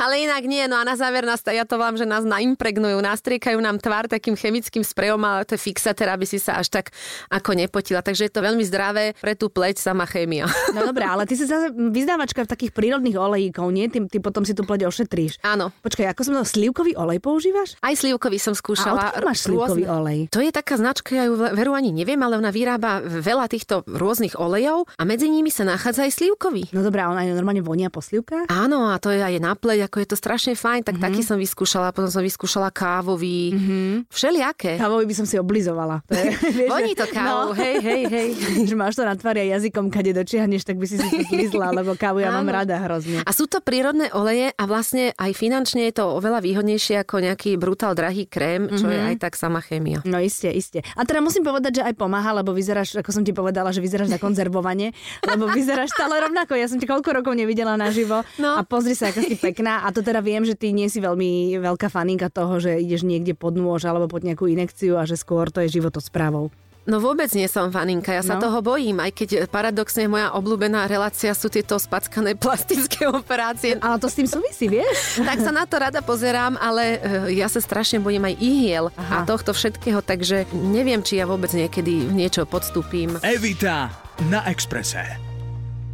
Ale 0.00 0.24
inak 0.24 0.42
nie, 0.48 0.64
no 0.64 0.80
a 0.80 0.84
na 0.88 0.96
záver 0.96 1.28
nás, 1.28 1.44
ja 1.44 1.68
to 1.68 1.76
volám, 1.76 2.00
že 2.00 2.08
nás 2.08 2.24
naimpregnujú, 2.24 2.96
nastriekajú 3.04 3.60
nám 3.60 3.76
tvár 3.76 4.08
takým 4.08 4.32
chemickým 4.32 4.80
sprejom, 4.80 5.20
ale 5.20 5.44
to 5.44 5.54
je 5.54 5.60
fixatér, 5.60 6.08
aby 6.08 6.24
si 6.24 6.40
sa 6.40 6.56
až 6.56 6.72
tak 6.72 6.88
ako 7.28 7.52
nepotila. 7.52 8.00
Takže 8.00 8.26
je 8.26 8.32
to 8.32 8.40
veľmi 8.40 8.64
zdravé 8.64 9.12
pre 9.20 9.36
tú 9.36 9.52
pleť 9.52 9.76
sama 9.76 10.08
chémia. 10.08 10.48
No 10.72 10.88
dobré, 10.88 11.04
ale 11.04 11.28
ty 11.28 11.36
si 11.36 11.44
zase 11.44 11.68
vyznávačka 11.76 12.48
v 12.48 12.48
takých 12.48 12.72
prírodných 12.72 13.20
olejíkov, 13.20 13.68
nie? 13.68 13.92
Ty, 13.92 14.08
ty 14.08 14.18
potom 14.24 14.40
si 14.48 14.56
tú 14.56 14.64
pleť 14.64 14.88
ošetríš. 14.88 15.36
Áno. 15.44 15.68
Počkaj, 15.84 16.08
ako 16.16 16.20
som 16.24 16.32
to, 16.40 16.48
slivkový 16.48 16.96
olej 16.96 17.20
používaš? 17.20 17.76
Aj 17.84 17.92
slivkový 17.92 18.40
som 18.40 18.56
A 18.56 18.58
skúšala. 18.58 19.12
odkiaľ 19.12 19.24
máš 19.28 19.40
slivkový 19.44 19.84
rôzne. 19.84 19.98
olej? 20.00 20.18
To 20.32 20.40
je 20.40 20.48
taká 20.48 20.80
značka, 20.80 21.12
ja 21.12 21.28
ju 21.28 21.36
veru 21.36 21.76
ani 21.76 21.92
neviem, 21.92 22.16
ale 22.24 22.40
ona 22.40 22.48
vyrába 22.48 23.04
veľa 23.04 23.52
týchto 23.52 23.84
rôznych 23.84 24.40
olejov 24.40 24.88
a 24.96 25.02
medzi 25.04 25.28
nimi 25.28 25.52
sa 25.52 25.68
nachádza 25.68 26.08
aj 26.08 26.16
slivkový. 26.16 26.72
No 26.72 26.80
dobré, 26.80 27.04
a 27.04 27.12
ona 27.12 27.28
je 27.28 27.36
normálne 27.36 27.60
vonia 27.60 27.92
po 27.92 28.00
slivkách? 28.00 28.48
Áno, 28.48 28.88
a 28.88 28.96
to 28.96 29.12
je 29.12 29.20
aj 29.20 29.36
na 29.42 29.52
pleť, 29.58 29.89
ako 29.90 29.98
je 29.98 30.08
to 30.08 30.16
strašne 30.16 30.54
fajn, 30.54 30.80
Mhm. 30.80 30.86
tak 30.86 30.94
mm-hmm. 30.96 31.10
taký 31.10 31.22
som 31.26 31.34
vyskúšala, 31.34 31.90
potom 31.90 32.06
som 32.06 32.22
vyskúšala 32.22 32.70
kávový, 32.70 33.50
mm-hmm. 33.50 33.92
všelijaké. 34.06 34.78
Kávový 34.78 35.04
by 35.10 35.14
som 35.18 35.26
si 35.26 35.34
oblizovala. 35.34 36.06
To 36.06 36.14
je, 36.14 36.30
vieš, 36.62 36.70
Voní 36.70 36.94
to 36.94 37.10
kávu, 37.10 37.50
hej, 37.58 37.76
hej, 37.82 38.02
hej. 38.06 38.28
že 38.70 38.74
máš 38.78 38.94
to 38.94 39.02
na 39.02 39.18
tvári 39.18 39.50
a 39.50 39.58
jazykom, 39.58 39.90
kade 39.90 40.14
dočiahneš, 40.14 40.62
tak 40.62 40.78
by 40.78 40.86
si 40.86 41.02
si 41.02 41.06
to 41.10 41.26
zlizla, 41.26 41.74
lebo 41.74 41.98
kávu 41.98 42.22
ja 42.22 42.30
mám 42.30 42.46
rada 42.46 42.78
hrozne. 42.78 43.26
A 43.26 43.30
sú 43.34 43.50
to 43.50 43.58
prírodné 43.58 44.06
oleje 44.14 44.54
a 44.54 44.62
vlastne 44.70 45.10
aj 45.18 45.30
finančne 45.34 45.90
je 45.90 45.98
to 45.98 46.06
oveľa 46.06 46.38
výhodnejšie 46.44 47.02
ako 47.02 47.18
nejaký 47.18 47.58
brutál 47.58 47.98
drahý 47.98 48.30
krém, 48.30 48.70
čo 48.70 48.86
mm-hmm. 48.86 48.94
je 48.94 49.00
aj 49.10 49.16
tak 49.18 49.34
sama 49.34 49.58
chémia. 49.58 49.98
No 50.06 50.22
iste, 50.22 50.46
iste. 50.52 50.86
A 50.94 51.02
teda 51.02 51.18
musím 51.18 51.42
povedať, 51.42 51.80
že 51.80 51.82
aj 51.82 51.98
pomáha, 51.98 52.30
lebo 52.30 52.54
vyzeráš, 52.54 52.94
ako 53.00 53.10
som 53.10 53.22
ti 53.26 53.34
povedala, 53.34 53.74
že 53.74 53.82
vyzeráš 53.82 54.12
na 54.12 54.20
konzervovanie, 54.20 54.92
lebo 55.26 55.50
vyzeráš 55.50 55.90
stále 55.90 56.20
rovnako. 56.20 56.54
Ja 56.54 56.68
som 56.70 56.78
ťa 56.78 56.86
koľko 56.86 57.10
rokov 57.22 57.34
nevidela 57.34 57.74
naživo 57.74 58.22
No. 58.36 58.54
a 58.56 58.62
pozri 58.62 58.92
sa, 58.92 59.08
aká 59.10 59.24
si 59.24 59.34
pekná. 59.40 59.79
A 59.80 59.88
to 59.90 60.00
teda 60.00 60.20
viem, 60.20 60.44
že 60.44 60.52
ty 60.52 60.70
nie 60.70 60.86
si 60.86 61.00
veľmi 61.00 61.56
veľká 61.58 61.88
faninka 61.88 62.28
toho, 62.28 62.60
že 62.60 62.76
ideš 62.76 63.02
niekde 63.02 63.32
pod 63.32 63.56
nôž 63.56 63.84
alebo 63.84 64.06
pod 64.06 64.22
nejakú 64.22 64.44
inekciu 64.46 65.00
a 65.00 65.08
že 65.08 65.16
skôr 65.16 65.48
to 65.48 65.64
je 65.64 65.80
životosprávou. 65.80 66.52
No 66.88 66.96
vôbec 66.96 67.28
nie 67.36 67.44
som 67.44 67.68
faninka, 67.68 68.08
ja 68.10 68.24
sa 68.24 68.40
No. 68.40 68.48
toho 68.48 68.64
bojím, 68.64 69.04
aj 69.04 69.12
keď 69.12 69.28
paradoxne 69.52 70.08
moja 70.08 70.32
obľúbená 70.32 70.88
relácia 70.88 71.30
sú 71.36 71.52
tieto 71.52 71.76
spackané 71.76 72.34
plastické 72.34 73.04
operácie. 73.12 73.76
Ale 73.78 74.00
to 74.00 74.08
s 74.08 74.16
tým 74.16 74.26
súvisí, 74.26 74.66
vieš? 74.66 75.20
tak 75.28 75.44
sa 75.44 75.52
na 75.52 75.68
to 75.68 75.76
rada 75.76 76.00
pozerám, 76.00 76.56
ale 76.56 76.96
eh, 76.96 77.00
ja 77.36 77.52
sa 77.52 77.60
strašne 77.60 78.00
bojím 78.00 78.32
aj 78.32 78.34
ihiel 78.40 78.84
Aha. 78.96 79.22
a 79.22 79.28
tohto 79.28 79.52
všetkého, 79.52 80.00
takže 80.00 80.48
neviem, 80.56 81.04
či 81.04 81.20
ja 81.20 81.28
vôbec 81.28 81.52
niekedy 81.52 82.10
niečo 82.10 82.48
podstúpim. 82.48 83.20
Evita 83.22 83.92
na 84.32 84.42
Exprese. 84.48 85.29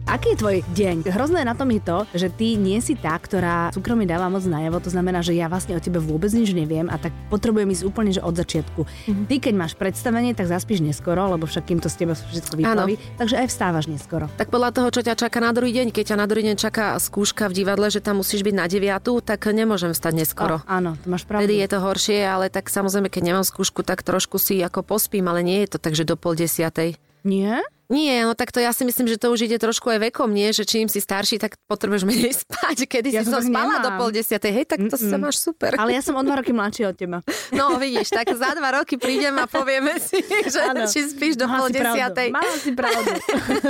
Aký 0.06 0.32
je 0.32 0.38
tvoj 0.38 0.62
deň? 0.70 1.10
Hrozné 1.10 1.42
na 1.42 1.58
tom 1.58 1.66
je 1.66 1.82
to, 1.82 2.06
že 2.14 2.30
ty 2.30 2.54
nie 2.54 2.78
si 2.78 2.94
tá, 2.94 3.18
ktorá 3.18 3.74
súkromie 3.74 4.06
dáva 4.06 4.30
moc 4.30 4.46
najavo, 4.46 4.78
to 4.78 4.86
znamená, 4.86 5.18
že 5.18 5.34
ja 5.34 5.50
vlastne 5.50 5.74
o 5.74 5.82
tebe 5.82 5.98
vôbec 5.98 6.30
nič 6.30 6.54
neviem 6.54 6.86
a 6.86 6.94
tak 6.94 7.10
potrebujem 7.26 7.66
ísť 7.74 7.82
úplne 7.82 8.14
že 8.14 8.22
od 8.22 8.38
začiatku. 8.38 8.86
Mhm. 8.86 9.22
Ty 9.26 9.34
keď 9.42 9.54
máš 9.58 9.74
predstavenie, 9.74 10.30
tak 10.38 10.46
zaspíš 10.46 10.78
neskoro, 10.78 11.26
lebo 11.34 11.50
však 11.50 11.66
kým 11.66 11.82
to 11.82 11.90
z 11.90 12.06
teba 12.06 12.14
všetko 12.14 12.54
vyplaví, 12.54 13.02
takže 13.18 13.34
aj 13.34 13.46
vstávaš 13.50 13.90
neskoro. 13.90 14.30
Tak 14.38 14.54
podľa 14.54 14.70
toho, 14.78 14.88
čo 14.94 15.02
ťa 15.02 15.18
čaká 15.18 15.42
na 15.42 15.50
druhý 15.50 15.74
deň, 15.74 15.90
keď 15.90 16.14
ťa 16.14 16.16
na 16.22 16.26
druhý 16.30 16.54
deň 16.54 16.56
čaká 16.56 16.94
skúška 17.02 17.50
v 17.50 17.66
divadle, 17.66 17.90
že 17.90 17.98
tam 17.98 18.22
musíš 18.22 18.46
byť 18.46 18.54
na 18.54 18.70
9, 18.70 19.26
tak 19.26 19.42
nemôžem 19.50 19.90
stať 19.90 20.22
neskoro. 20.22 20.62
O, 20.62 20.70
áno, 20.70 20.94
to 21.02 21.10
máš 21.10 21.26
pravdu. 21.26 21.50
Vtedy 21.50 21.66
je 21.66 21.68
to 21.74 21.78
horšie, 21.82 22.22
ale 22.22 22.46
tak 22.46 22.70
samozrejme, 22.70 23.10
keď 23.10 23.34
nemám 23.34 23.42
skúšku, 23.42 23.82
tak 23.82 24.06
trošku 24.06 24.38
si 24.38 24.62
ako 24.62 24.86
pospím, 24.86 25.26
ale 25.26 25.42
nie 25.42 25.66
je 25.66 25.74
to 25.74 25.78
tak, 25.82 25.98
že 25.98 26.06
do 26.06 26.14
pol 26.14 26.38
desiatej. 26.38 26.94
Nie? 27.26 27.58
Nie, 27.86 28.22
no 28.22 28.34
tak 28.34 28.50
to 28.50 28.58
ja 28.58 28.70
si 28.70 28.82
myslím, 28.82 29.06
že 29.06 29.16
to 29.16 29.28
už 29.28 29.44
ide 29.44 29.56
trošku 29.56 29.86
aj 29.88 30.10
vekom, 30.10 30.30
nie? 30.30 30.48
Že 30.48 30.64
čím 30.64 30.86
si 30.86 30.98
starší, 30.98 31.36
tak 31.36 31.60
potrebuješ 31.66 32.02
menej 32.02 32.32
spať. 32.42 32.86
Kedy 32.86 33.08
Ja 33.10 33.22
si 33.22 33.28
som 33.28 33.38
spala 33.38 33.78
nemám. 33.78 33.84
do 33.84 33.90
pol 33.94 34.10
desiatej, 34.10 34.52
hej, 34.52 34.64
tak 34.64 34.78
to 34.86 34.96
sa 34.96 35.14
máš 35.14 35.36
super. 35.38 35.76
Ale 35.76 35.92
ja 35.92 36.00
som 36.00 36.14
o 36.14 36.22
dva 36.22 36.40
roky 36.40 36.50
mladšia 36.50 36.90
od 36.90 36.96
teba. 36.96 37.18
No 37.52 37.76
vidíš, 37.76 38.08
tak 38.08 38.32
za 38.32 38.54
dva 38.54 38.80
roky 38.80 38.96
prídem 38.96 39.36
a 39.36 39.44
povieme 39.44 40.00
si, 40.00 40.16
že 40.54 40.60
Áno. 40.64 40.88
či 40.88 41.04
spíš 41.04 41.36
do 41.36 41.44
Mala 41.44 41.58
pol 41.58 41.68
si 41.68 41.76
pravdu. 41.76 41.92
desiatej. 41.92 42.28
Mala 42.32 42.54
si 42.56 42.70
pravdu. 42.72 43.10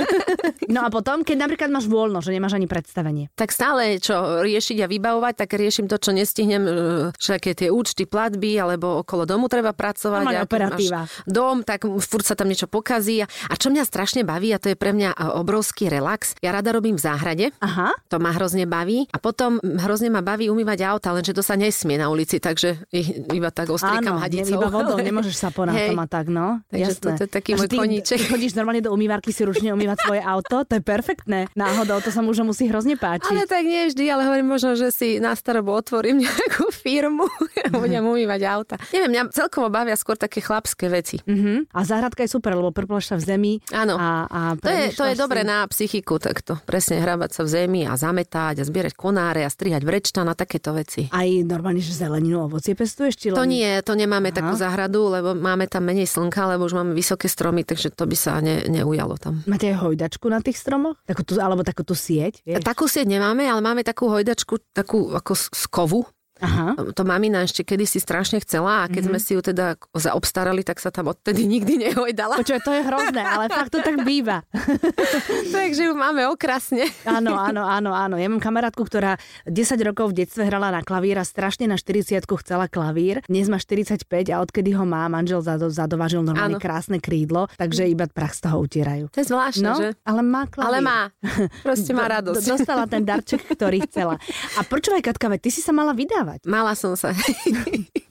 no 0.73 0.79
a 0.83 0.89
potom, 0.89 1.21
keď 1.21 1.37
napríklad 1.37 1.69
máš 1.69 1.85
voľno, 1.85 2.23
že 2.23 2.31
nemáš 2.31 2.55
ani 2.55 2.65
predstavenie. 2.65 3.27
Tak 3.33 3.51
stále, 3.51 3.99
čo 3.99 4.15
riešiť 4.41 4.77
a 4.81 4.87
vybavovať, 4.87 5.33
tak 5.37 5.49
riešim 5.53 5.85
to, 5.85 5.99
čo 5.99 6.15
nestihnem, 6.15 6.63
e, 6.63 6.71
všaké 7.13 7.51
tie 7.53 7.69
účty, 7.69 8.07
platby, 8.07 8.55
alebo 8.55 9.01
okolo 9.01 9.27
domu 9.27 9.45
treba 9.45 9.75
pracovať. 9.75 10.23
Normálne 10.23 10.41
a 10.41 10.47
operatíva. 10.47 10.99
dom, 11.27 11.61
tak 11.61 11.83
furt 11.83 12.23
sa 12.23 12.33
tam 12.33 12.47
niečo 12.47 12.65
pokazí. 12.65 13.19
A 13.19 13.27
a 13.47 13.59
čo 13.59 13.73
mňa 13.73 13.83
strašne 13.83 14.06
baví, 14.23 14.53
a 14.55 14.61
to 14.61 14.71
je 14.71 14.77
pre 14.77 14.93
mňa 14.95 15.13
e, 15.13 15.17
obrovský 15.35 15.91
relax, 15.91 16.37
ja 16.39 16.55
rada 16.55 16.71
robím 16.71 16.95
v 16.95 17.03
záhrade, 17.03 17.45
Aha. 17.59 17.91
to 18.07 18.21
ma 18.21 18.31
hrozne 18.31 18.63
baví. 18.63 19.09
A 19.11 19.17
potom 19.19 19.59
hrozne 19.59 20.07
ma 20.07 20.23
baví 20.23 20.47
umývať 20.47 20.85
auta, 20.87 21.11
lenže 21.11 21.35
to 21.35 21.43
sa 21.43 21.59
nesmie 21.59 21.99
na 21.99 22.07
ulici, 22.07 22.37
takže 22.37 22.87
ich 22.93 23.11
iba 23.33 23.51
tak 23.51 23.73
ostriekam 23.73 24.17
Áno, 24.17 24.23
hadicou. 24.23 24.61
iba 24.61 24.69
vodou, 24.71 24.97
nemôžeš 25.07 25.35
sa 25.35 25.49
po 25.51 25.67
Hej. 25.67 25.91
tom 25.91 25.99
a 25.99 26.07
tak, 26.07 26.31
no. 26.31 26.63
Takže 26.71 26.91
Jasné. 26.95 27.03
toto 27.03 27.21
je 27.25 27.29
taký 27.31 27.51
Takže 27.55 27.61
môj 27.65 27.69
ty 27.69 27.77
koníček. 27.77 28.19
chodíš 28.33 28.53
normálne 28.55 28.81
do 28.85 28.91
umývarky 28.93 29.35
si 29.35 29.41
ručne 29.43 29.75
umývať 29.75 29.97
svoje 30.05 30.21
auto, 30.23 30.63
to 30.63 30.73
je 30.79 30.83
perfektné. 30.83 31.39
Náhodou, 31.57 31.99
to 31.99 32.13
sa 32.13 32.21
mužom 32.23 32.49
musí 32.49 32.69
hrozne 32.69 32.95
páčiť. 32.95 33.33
Ale 33.33 33.43
tak 33.49 33.63
nie 33.65 33.89
vždy, 33.89 34.03
ale 34.07 34.21
hovorím 34.29 34.47
možno, 34.47 34.77
že 34.77 34.93
si 34.93 35.17
na 35.17 35.33
starobu 35.35 35.73
otvorím 35.73 36.21
nejakú 36.25 36.69
firmu 36.71 37.25
a 37.65 37.67
budem 37.73 38.05
umývať 38.05 38.41
auta. 38.47 38.75
Neviem, 38.93 39.17
mňa 39.17 39.23
celkovo 39.33 39.67
bavia 39.67 39.97
skôr 39.97 40.15
také 40.15 40.39
chlapské 40.39 40.87
veci. 40.87 41.19
Uh-huh. 41.25 41.65
A 41.73 41.79
záhradka 41.83 42.23
je 42.23 42.31
super, 42.31 42.53
lebo 42.53 42.69
prpleš 42.69 43.11
sa 43.11 43.15
v 43.17 43.23
zemi. 43.25 43.53
Áno. 43.73 43.96
A, 43.97 44.07
a 44.29 44.39
To 44.55 44.71
je, 44.71 44.95
to 44.95 45.03
je 45.09 45.15
dobre 45.19 45.43
na 45.43 45.67
psychiku, 45.67 46.21
takto. 46.21 46.55
Presne 46.63 47.03
hrabať 47.03 47.29
sa 47.35 47.41
v 47.43 47.49
zemi 47.51 47.81
a 47.83 47.99
zametať 47.99 48.61
a 48.61 48.63
zbierať 48.63 48.93
konáre 48.95 49.43
a 49.43 49.51
strihať 49.51 49.83
vrečta 49.83 50.23
na 50.23 50.37
takéto 50.37 50.71
veci. 50.71 51.11
Aj 51.11 51.27
normálne, 51.43 51.83
že 51.83 51.91
zeleninu, 51.91 52.47
ovocie 52.47 52.77
pestuješ? 52.77 53.19
Či 53.19 53.27
len... 53.33 53.37
To 53.37 53.43
nie, 53.43 53.67
to 53.83 53.93
nemáme 53.99 54.31
Aha. 54.31 54.37
takú 54.39 54.53
záhradu, 54.55 55.11
lebo 55.11 55.35
máme 55.35 55.67
tam 55.67 55.83
menej 55.83 56.07
slnka, 56.07 56.55
lebo 56.55 56.63
už 56.63 56.79
máme 56.79 56.95
vysoké 56.95 57.27
stromy, 57.27 57.67
takže 57.67 57.91
to 57.91 58.07
by 58.07 58.15
sa 58.15 58.39
ne, 58.39 58.63
neujalo 58.71 59.19
tam. 59.19 59.43
Máte 59.49 59.67
aj 59.73 59.83
hojdačku 59.83 60.31
na 60.31 60.39
tých 60.39 60.61
stromoch? 60.61 60.95
Takú 61.03 61.27
tú, 61.27 61.35
alebo 61.43 61.67
takú 61.67 61.83
tú 61.83 61.97
sieť? 61.97 62.45
Vieš? 62.47 62.63
Takú 62.63 62.87
sieť 62.87 63.09
nemáme, 63.09 63.43
ale 63.43 63.59
máme 63.59 63.83
takú 63.83 64.07
hojdačku, 64.07 64.71
takú 64.71 65.11
ako 65.11 65.33
z 65.35 65.57
z 65.57 65.65
kovu, 65.73 66.05
Aha. 66.41 66.77
To 66.93 67.03
mamina 67.03 67.43
ešte 67.45 67.65
kedysi 67.65 67.97
strašne 67.97 68.37
chcela 68.41 68.85
a 68.85 68.89
keď 68.89 69.09
mm-hmm. 69.09 69.17
sme 69.17 69.19
si 69.19 69.31
ju 69.33 69.41
teda 69.41 69.79
zaobstarali, 69.95 70.61
tak 70.61 70.77
sa 70.77 70.93
tam 70.93 71.09
odtedy 71.09 71.45
nikdy 71.49 71.89
nehojdala. 71.89 72.37
Počuaj, 72.37 72.61
to 72.61 72.71
je 72.73 72.81
hrozné, 72.85 73.21
ale 73.21 73.49
fakt 73.49 73.73
to 73.73 73.79
tak 73.81 74.01
býva. 74.05 74.45
Takže 75.55 75.89
ju 75.89 75.93
máme 75.97 76.29
okrasne. 76.29 76.85
áno, 77.07 77.37
áno, 77.37 77.65
áno, 77.65 77.91
áno. 77.93 78.15
Ja 78.19 78.27
mám 78.29 78.41
kamarátku, 78.41 78.85
ktorá 78.85 79.17
10 79.49 79.77
rokov 79.81 80.13
v 80.13 80.25
detstve 80.25 80.45
hrala 80.45 80.69
na 80.69 80.81
klavír 80.85 81.17
a 81.17 81.25
strašne 81.25 81.65
na 81.65 81.79
40 81.79 82.21
chcela 82.27 82.69
klavír. 82.69 83.23
Dnes 83.25 83.47
má 83.49 83.57
45 83.57 84.03
a 84.29 84.35
odkedy 84.43 84.75
ho 84.77 84.83
má, 84.83 85.07
manžel 85.09 85.41
zadovažil 85.71 86.21
normálne 86.21 86.59
áno. 86.59 86.63
krásne 86.63 87.01
krídlo, 87.01 87.47
takže 87.57 87.87
iba 87.87 88.05
prach 88.11 88.35
z 88.35 88.45
toho 88.45 88.61
utierajú. 88.61 89.09
To 89.15 89.19
je 89.23 89.27
zvláštne, 89.31 89.63
no, 89.63 89.75
že? 89.79 89.89
ale 90.03 90.21
má 90.21 90.45
klavír. 90.45 90.67
Ale 90.67 90.77
má. 90.83 90.99
Proste 91.67 91.91
má 91.95 92.05
radosť. 92.11 92.43
Dostala 92.43 92.83
ten 92.85 93.07
darček, 93.07 93.41
ktorý 93.55 93.87
chcela. 93.87 94.19
A 94.59 94.61
počúvaj, 94.67 95.01
Katka, 95.01 95.31
ty 95.39 95.49
si 95.49 95.63
sa 95.63 95.71
mala 95.71 95.95
vydávať. 95.95 96.26
Mala 96.45 96.75
som 96.75 96.99
sa. 96.99 97.15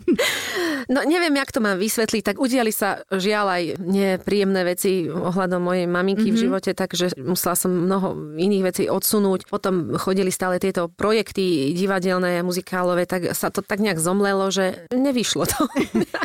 No 0.87 1.03
neviem, 1.03 1.35
jak 1.35 1.51
to 1.51 1.59
mám 1.59 1.83
vysvetliť, 1.83 2.23
tak 2.23 2.37
udiali 2.39 2.71
sa 2.71 3.03
žiaľ 3.11 3.59
aj 3.59 3.63
nepríjemné 3.83 4.63
veci 4.63 5.11
ohľadom 5.11 5.59
mojej 5.59 5.87
maminky 5.91 6.31
mm-hmm. 6.31 6.35
v 6.35 6.39
mhm. 6.39 6.45
živote, 6.47 6.71
takže 6.79 7.07
musela 7.19 7.59
som 7.59 7.75
mnoho 7.75 8.39
iných 8.39 8.63
vecí 8.63 8.83
odsunúť. 8.87 9.51
Potom 9.51 9.99
chodili 9.99 10.31
stále 10.31 10.63
tieto 10.63 10.87
projekty 10.87 11.75
divadelné, 11.75 12.39
muzikálové, 12.47 13.03
tak 13.11 13.35
sa 13.35 13.51
to 13.51 13.67
tak 13.67 13.83
nejak 13.83 13.99
zomlelo, 13.99 14.47
že 14.55 14.87
nevyšlo 14.95 15.51
to. 15.51 15.59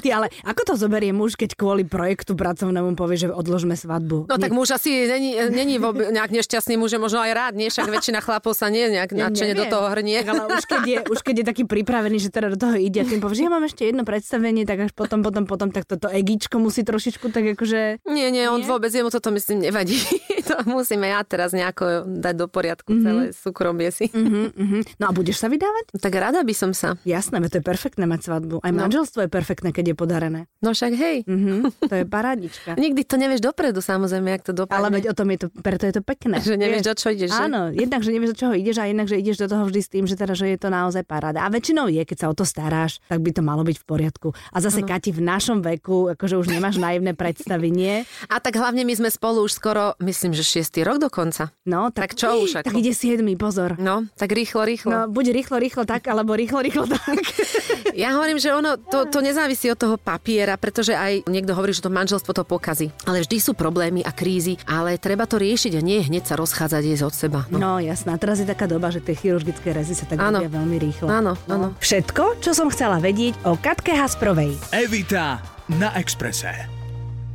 Ty, 0.05 0.09
ale 0.21 0.27
ako 0.45 0.61
to 0.61 0.73
zoberie 0.77 1.09
muž, 1.09 1.33
keď 1.33 1.57
kvôli 1.57 1.81
projektu 1.81 2.37
pracovnému 2.37 2.93
povie, 2.93 3.17
že 3.17 3.33
odložme 3.33 3.73
svadbu? 3.73 4.29
No 4.29 4.37
tak 4.37 4.53
muž 4.53 4.77
asi 4.77 5.09
není, 5.09 5.41
není 5.49 5.81
nejak 6.13 6.29
nešťastný 6.29 6.77
muž, 6.77 6.93
možno 7.01 7.17
aj 7.17 7.33
rád, 7.33 7.53
nie? 7.57 7.73
Však 7.73 7.89
väčšina 7.89 8.21
chlapov 8.21 8.53
sa 8.53 8.69
nie 8.69 8.93
nejak 8.93 9.09
nadšene 9.09 9.57
do 9.57 9.65
toho 9.65 9.89
hrnie. 9.89 10.21
Ale 10.21 10.53
už 10.53 10.69
keď, 10.69 10.81
je, 10.85 10.97
už 11.09 11.19
keď 11.25 11.35
je 11.41 11.45
taký 11.49 11.63
pripravený, 11.65 12.17
že 12.21 12.29
teda 12.29 12.53
do 12.53 12.59
toho 12.61 12.77
ide, 12.77 13.01
tým 13.01 13.17
povie, 13.17 13.41
že 13.41 13.45
ja 13.49 13.51
mám 13.51 13.70
ešte 13.71 13.87
jedno 13.87 14.03
predstavenie, 14.03 14.67
tak 14.67 14.85
až 14.85 14.91
potom, 14.91 15.23
potom, 15.23 15.47
potom, 15.47 15.71
tak 15.71 15.87
toto 15.87 16.11
egičko 16.11 16.59
musí 16.59 16.83
trošičku 16.83 17.31
tak 17.31 17.55
akože... 17.55 18.03
Nie, 18.11 18.27
nie, 18.27 18.51
on 18.51 18.59
nie? 18.59 18.67
vôbec, 18.67 18.91
jemu 18.91 19.07
toto 19.07 19.31
myslím 19.31 19.63
nevadí. 19.63 19.95
to 20.51 20.67
musíme 20.67 21.07
ja 21.07 21.23
teraz 21.23 21.55
nejako 21.55 22.03
dať 22.05 22.35
do 22.35 22.47
poriadku 22.51 22.91
mm-hmm. 22.91 23.05
celé 23.07 23.23
súkromie 23.31 23.89
si. 23.95 24.11
Mm-hmm, 24.11 24.45
mm-hmm. 24.51 24.81
No 24.99 25.05
a 25.07 25.11
budeš 25.15 25.39
sa 25.39 25.47
vydávať? 25.47 25.95
Tak 25.95 26.13
rada 26.19 26.43
by 26.43 26.53
som 26.53 26.75
sa. 26.75 26.99
Jasné, 27.07 27.39
to 27.47 27.63
je 27.63 27.65
perfektné 27.65 28.03
mať 28.03 28.27
svadbu. 28.27 28.59
Aj 28.59 28.73
no. 28.75 28.83
manželstvo 28.83 29.23
je 29.25 29.29
perfektné, 29.31 29.71
keď 29.71 29.93
je 29.93 29.95
podarené. 29.95 30.41
No 30.59 30.75
však 30.75 30.91
hej. 30.91 31.17
Mm-hmm, 31.23 31.57
to 31.91 31.95
je 31.95 32.05
parádička. 32.05 32.75
Nikdy 32.75 33.01
to 33.07 33.15
nevieš 33.15 33.39
dopredu, 33.39 33.79
samozrejme, 33.79 34.27
jak 34.35 34.43
to 34.43 34.51
dopadne. 34.51 34.75
Ale 34.75 34.87
veď 34.99 35.03
o 35.09 35.15
tom 35.15 35.31
je 35.31 35.39
to, 35.45 35.47
preto 35.63 35.87
je 35.87 35.93
to 35.95 36.01
pekné. 36.03 36.43
Že 36.43 36.59
nevieš, 36.59 36.83
do 36.83 36.93
čo 36.97 37.07
ideš. 37.13 37.31
Že? 37.31 37.41
Áno, 37.47 37.61
jednak, 37.71 38.01
že 38.03 38.11
nevieš, 38.11 38.29
do 38.35 38.37
čoho 38.37 38.53
ideš 38.57 38.77
a 38.81 38.85
jednak, 38.89 39.07
že 39.07 39.15
ideš 39.21 39.37
do 39.45 39.47
toho 39.47 39.63
vždy 39.69 39.81
s 39.81 39.89
tým, 39.89 40.03
že 40.09 40.15
teda, 40.17 40.33
že 40.35 40.51
je 40.51 40.59
to 40.59 40.67
naozaj 40.67 41.03
paráda. 41.05 41.45
A 41.45 41.47
väčšinou 41.53 41.87
je, 41.87 42.01
keď 42.03 42.17
sa 42.17 42.27
o 42.27 42.35
to 42.35 42.43
staráš, 42.43 42.99
tak 43.07 43.21
by 43.21 43.31
to 43.31 43.41
malo 43.45 43.60
byť 43.63 43.77
v 43.81 43.85
poriadku. 43.85 44.27
A 44.51 44.57
zase, 44.59 44.81
ano. 44.83 44.89
Kati, 44.89 45.09
v 45.13 45.21
našom 45.23 45.59
veku, 45.63 46.11
akože 46.13 46.35
už 46.37 46.47
nemáš 46.51 46.81
naivné 46.81 47.13
predstavenie. 47.13 48.03
A 48.27 48.41
tak 48.41 48.57
hlavne 48.57 48.83
my 48.83 48.93
sme 48.97 49.09
spolu 49.09 49.45
už 49.45 49.55
skoro, 49.55 49.93
myslím, 50.01 50.33
že 50.35 50.43
6 50.43 50.81
rok 50.83 50.97
dokonca. 50.97 51.53
No, 51.65 51.93
tak, 51.93 52.13
tak 52.13 52.19
čo 52.19 52.27
už? 52.41 52.61
Ako? 52.61 52.67
Tak 52.71 52.75
ide 52.77 52.93
7, 52.93 53.21
pozor. 53.37 53.77
No, 53.77 54.05
tak 54.17 54.33
rýchlo, 54.33 54.65
rýchlo. 54.65 54.89
No, 54.91 54.99
buď 55.09 55.25
rýchlo, 55.35 55.55
rýchlo 55.61 55.83
tak, 55.85 56.07
alebo 56.09 56.33
rýchlo, 56.33 56.59
rýchlo 56.61 56.85
tak. 56.89 57.17
ja 58.03 58.15
hovorím, 58.17 58.41
že 58.41 58.51
ono, 58.51 58.77
to, 58.77 59.07
to 59.07 59.19
nezávisí 59.21 59.69
od 59.69 59.79
toho 59.79 59.95
papiera, 60.01 60.57
pretože 60.57 60.93
aj 60.93 61.27
niekto 61.29 61.53
hovorí, 61.53 61.71
že 61.71 61.85
to 61.85 61.91
manželstvo 61.93 62.31
to 62.33 62.43
pokazí. 62.43 62.89
Ale 63.05 63.23
vždy 63.23 63.37
sú 63.37 63.51
problémy 63.53 64.01
a 64.01 64.11
krízy, 64.11 64.57
ale 64.65 64.97
treba 64.97 65.29
to 65.29 65.37
riešiť 65.37 65.77
a 65.77 65.81
nie 65.81 66.01
hneď 66.01 66.27
sa 66.27 66.35
rozchádzať 66.39 66.81
jesť 66.83 67.03
od 67.07 67.13
seba. 67.15 67.39
No, 67.49 67.57
no 67.59 67.71
jasná. 67.79 68.17
Teraz 68.17 68.41
je 68.41 68.47
taká 68.47 68.65
doba, 68.65 68.89
že 68.89 69.03
tie 69.03 69.15
chirurgické 69.17 69.71
rezy 69.71 69.93
sa 69.93 70.05
tak 70.07 70.19
robia 70.19 70.49
veľmi 70.49 70.77
rýchlo. 70.77 71.07
Áno, 71.09 71.33
áno. 71.47 71.73
No. 71.73 71.77
Všetko, 71.77 72.41
čo 72.41 72.51
som 72.57 72.67
chcela 72.73 72.97
vedieť 72.97 73.37
o 73.45 73.50
Katke 73.57 73.91
Hasprovej. 73.95 74.57
Evita 74.71 75.39
na 75.69 75.95
Exprese. 75.95 76.80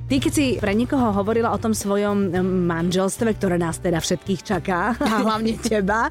Ty, 0.06 0.22
keď 0.22 0.32
si 0.38 0.54
pre 0.62 0.70
niekoho 0.70 1.10
hovorila 1.10 1.50
o 1.50 1.58
tom 1.58 1.74
svojom 1.74 2.30
manželstve, 2.70 3.42
ktoré 3.42 3.58
nás 3.58 3.82
teda 3.82 3.98
všetkých 3.98 4.40
čaká, 4.46 4.94
a 5.02 5.14
hlavne 5.26 5.58
teba, 5.58 6.06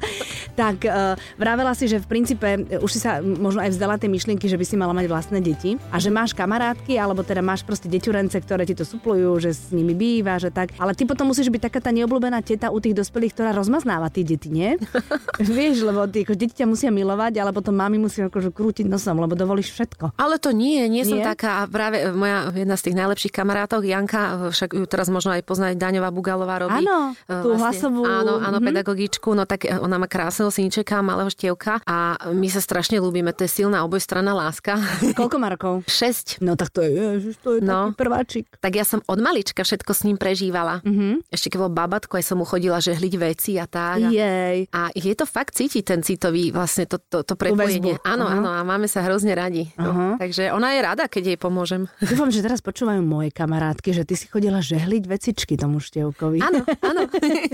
tak 0.52 0.84
uh, 0.84 1.16
vravela 1.40 1.72
si, 1.72 1.88
že 1.88 2.04
v 2.04 2.04
princípe 2.04 2.44
e, 2.44 2.76
už 2.76 2.92
si 2.92 3.00
sa 3.00 3.24
možno 3.24 3.64
aj 3.64 3.72
vzdala 3.72 3.96
tie 3.96 4.12
myšlienky, 4.12 4.52
že 4.52 4.60
by 4.60 4.64
si 4.68 4.76
mala 4.76 4.92
mať 4.92 5.08
vlastné 5.08 5.40
deti 5.40 5.80
a 5.88 5.96
že 5.96 6.12
máš 6.12 6.36
kamarátky, 6.36 7.00
alebo 7.00 7.24
teda 7.24 7.40
máš 7.40 7.64
proste 7.64 7.88
deťurence, 7.88 8.36
ktoré 8.36 8.68
ti 8.68 8.76
to 8.76 8.84
suplujú, 8.84 9.32
že 9.40 9.56
s 9.56 9.72
nimi 9.72 9.96
býva, 9.96 10.36
že 10.36 10.52
tak. 10.52 10.76
Ale 10.76 10.92
ty 10.92 11.08
potom 11.08 11.32
musíš 11.32 11.48
byť 11.48 11.72
taká 11.72 11.80
tá 11.80 11.88
neobľúbená 11.88 12.44
teta 12.44 12.68
u 12.68 12.76
tých 12.76 13.00
dospelých, 13.00 13.32
ktorá 13.32 13.56
rozmaznáva 13.56 14.12
tie 14.12 14.28
deti, 14.28 14.52
nie? 14.52 14.76
Vieš, 15.40 15.88
lebo 15.88 16.04
tí, 16.04 16.20
ako, 16.20 16.36
deti 16.36 16.52
ťa 16.52 16.68
musia 16.68 16.92
milovať, 16.92 17.40
ale 17.40 17.48
potom 17.48 17.72
mami 17.72 17.96
musí 17.96 18.20
akože 18.20 18.52
krútiť 18.52 18.84
nosom, 18.92 19.16
lebo 19.24 19.32
dovolíš 19.32 19.72
všetko. 19.72 20.20
Ale 20.20 20.36
to 20.36 20.52
nie, 20.52 20.84
nie, 20.84 21.00
nie? 21.00 21.08
som 21.08 21.24
taká. 21.24 21.64
Práve 21.72 22.12
moja 22.12 22.52
jedna 22.52 22.76
z 22.76 22.92
tých 22.92 22.96
najlepších 23.00 23.32
kamarátov 23.32 23.85
Janka, 23.86 24.50
však 24.50 24.74
ju 24.74 24.84
teraz 24.90 25.06
možno 25.08 25.34
aj 25.34 25.42
poznať, 25.46 25.78
Daňová 25.78 26.10
Bugalová 26.10 26.60
robí. 26.62 26.82
Áno, 26.82 27.14
e, 27.26 27.32
tú 27.42 27.54
vlastne, 27.54 27.88
hlasovú. 27.88 28.02
Áno, 28.02 28.42
áno, 28.42 28.58
mm-hmm. 28.58 28.68
pedagogičku, 28.68 29.28
no 29.32 29.46
tak 29.46 29.66
e, 29.66 29.78
ona 29.78 29.96
má 29.96 30.10
krásneho 30.10 30.50
synčeka, 30.50 31.00
malého 31.00 31.30
štievka 31.30 31.80
a 31.86 32.18
my 32.34 32.48
sa 32.50 32.58
strašne 32.58 32.98
ľúbime, 32.98 33.30
to 33.30 33.46
je 33.46 33.62
silná 33.62 33.86
obojstranná 33.86 34.34
láska. 34.34 34.76
Koľko 35.18 35.36
má 35.38 35.48
rokov? 35.52 35.86
Šesť. 35.86 36.42
No 36.42 36.58
tak 36.58 36.74
to 36.74 36.82
je, 36.82 36.90
ježiš, 36.90 37.34
to 37.40 37.58
je 37.58 37.60
no. 37.62 37.92
taký 37.92 37.98
prváčik. 37.98 38.44
Tak 38.58 38.72
ja 38.74 38.84
som 38.84 39.00
od 39.06 39.18
malička 39.22 39.62
všetko 39.62 39.92
s 39.94 40.02
ním 40.04 40.18
prežívala. 40.18 40.82
Mm-hmm. 40.82 41.30
Ešte 41.30 41.48
keď 41.54 41.58
bol 41.66 41.72
babatko, 41.72 42.18
aj 42.18 42.24
som 42.26 42.42
mu 42.42 42.46
chodila 42.48 42.82
žehliť 42.82 43.14
veci 43.16 43.56
a 43.56 43.70
tak. 43.70 44.02
Jej. 44.10 44.66
A 44.74 44.90
je 44.92 45.14
to 45.14 45.24
fakt 45.24 45.54
cítiť 45.54 45.82
ten 45.86 46.00
citový 46.02 46.50
vlastne 46.50 46.88
to, 46.88 46.98
to, 46.98 47.22
to 47.22 47.34
prepojenie. 47.38 48.00
Áno, 48.02 48.26
áno, 48.26 48.48
a 48.50 48.60
máme 48.66 48.90
sa 48.90 49.04
hrozne 49.04 49.36
radi. 49.36 49.70
No. 49.76 50.16
Takže 50.16 50.50
ona 50.50 50.74
je 50.74 50.80
rada, 50.82 51.04
keď 51.06 51.22
jej 51.34 51.38
pomôžem. 51.38 51.86
Dúfam, 52.00 52.32
že 52.32 52.42
teraz 52.42 52.64
počúvajú 52.64 53.00
moje 53.04 53.30
kamarátky, 53.76 53.90
že 53.92 54.04
ty 54.08 54.14
si 54.16 54.26
chodila 54.28 54.64
žehliť 54.64 55.04
vecičky 55.04 55.54
tomu 55.60 55.78
števkovi. 55.84 56.40
Áno, 56.40 56.64
áno. 56.80 57.02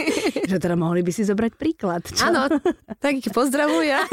že 0.50 0.56
teda 0.62 0.78
mohli 0.78 1.02
by 1.02 1.10
si 1.10 1.26
zobrať 1.26 1.52
príklad. 1.58 2.06
Čo? 2.06 2.30
Áno, 2.30 2.46
tak 3.02 3.18
ich 3.18 3.28
pozdravujem. 3.34 4.06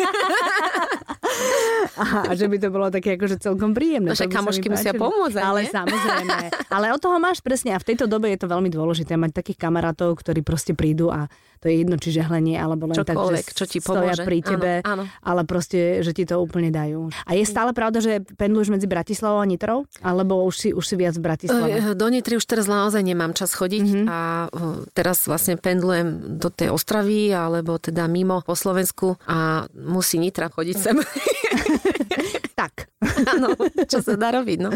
Aha, 1.99 2.33
že 2.33 2.47
by 2.49 2.57
to 2.57 2.67
bolo 2.73 2.87
také 2.89 3.15
akože 3.15 3.39
celkom 3.39 3.75
príjemné. 3.75 4.11
No, 4.11 4.17
že 4.17 4.27
kamošky 4.27 4.71
musia 4.71 4.95
pomôcť. 4.95 5.37
Ale 5.39 5.67
nie? 5.67 5.71
samozrejme. 5.71 6.37
Ale 6.67 6.85
od 6.95 6.99
toho 6.99 7.17
máš 7.21 7.39
presne 7.43 7.75
a 7.75 7.79
v 7.79 7.93
tejto 7.93 8.09
dobe 8.09 8.31
je 8.33 8.39
to 8.39 8.47
veľmi 8.49 8.71
dôležité 8.71 9.15
mať 9.19 9.43
takých 9.43 9.59
kamarátov, 9.61 10.17
ktorí 10.17 10.41
proste 10.41 10.73
prídu 10.73 11.11
a 11.13 11.29
to 11.59 11.67
je 11.67 11.83
jedno, 11.83 11.99
či 11.99 12.15
žehlenie, 12.15 12.55
alebo 12.55 12.87
len 12.87 12.95
Čokoľvek, 12.95 13.45
tak, 13.51 13.51
že 13.51 13.57
čo 13.59 13.65
ti 13.67 13.79
pomôže. 13.83 14.15
stoja 14.15 14.23
pri 14.23 14.37
tebe, 14.39 14.71
áno, 14.79 15.03
áno. 15.03 15.11
ale 15.19 15.41
proste, 15.43 15.99
že 15.99 16.15
ti 16.15 16.23
to 16.23 16.39
úplne 16.39 16.71
dajú. 16.71 17.11
A 17.27 17.35
je 17.35 17.43
stále 17.43 17.75
pravda, 17.75 17.99
že 17.99 18.23
pendluješ 18.39 18.71
medzi 18.71 18.87
Bratislavou 18.87 19.43
a 19.43 19.47
Nitrou? 19.47 19.83
Alebo 19.99 20.47
už 20.47 20.55
si, 20.55 20.69
už 20.71 20.85
si 20.87 20.95
viac 20.95 21.19
v 21.19 21.23
Bratislave? 21.27 21.75
Do 21.99 22.07
Nitry 22.07 22.39
už 22.39 22.47
teraz 22.47 22.71
naozaj 22.71 23.03
nemám 23.03 23.35
čas 23.35 23.51
chodiť 23.51 23.83
mm-hmm. 23.83 24.05
a 24.07 24.47
teraz 24.95 25.27
vlastne 25.27 25.59
pendlujem 25.59 26.39
do 26.39 26.47
tej 26.47 26.71
Ostravy 26.71 27.35
alebo 27.35 27.75
teda 27.75 28.07
mimo 28.07 28.39
po 28.39 28.55
Slovensku 28.55 29.19
a 29.27 29.67
musí 29.75 30.15
Nitra 30.15 30.47
chodiť 30.47 30.75
sem. 30.79 30.95
tak. 32.59 32.87
Áno, 33.23 33.55
čo 33.87 34.03
sa 34.03 34.19
dá 34.19 34.35
robiť, 34.35 34.59
no. 34.59 34.71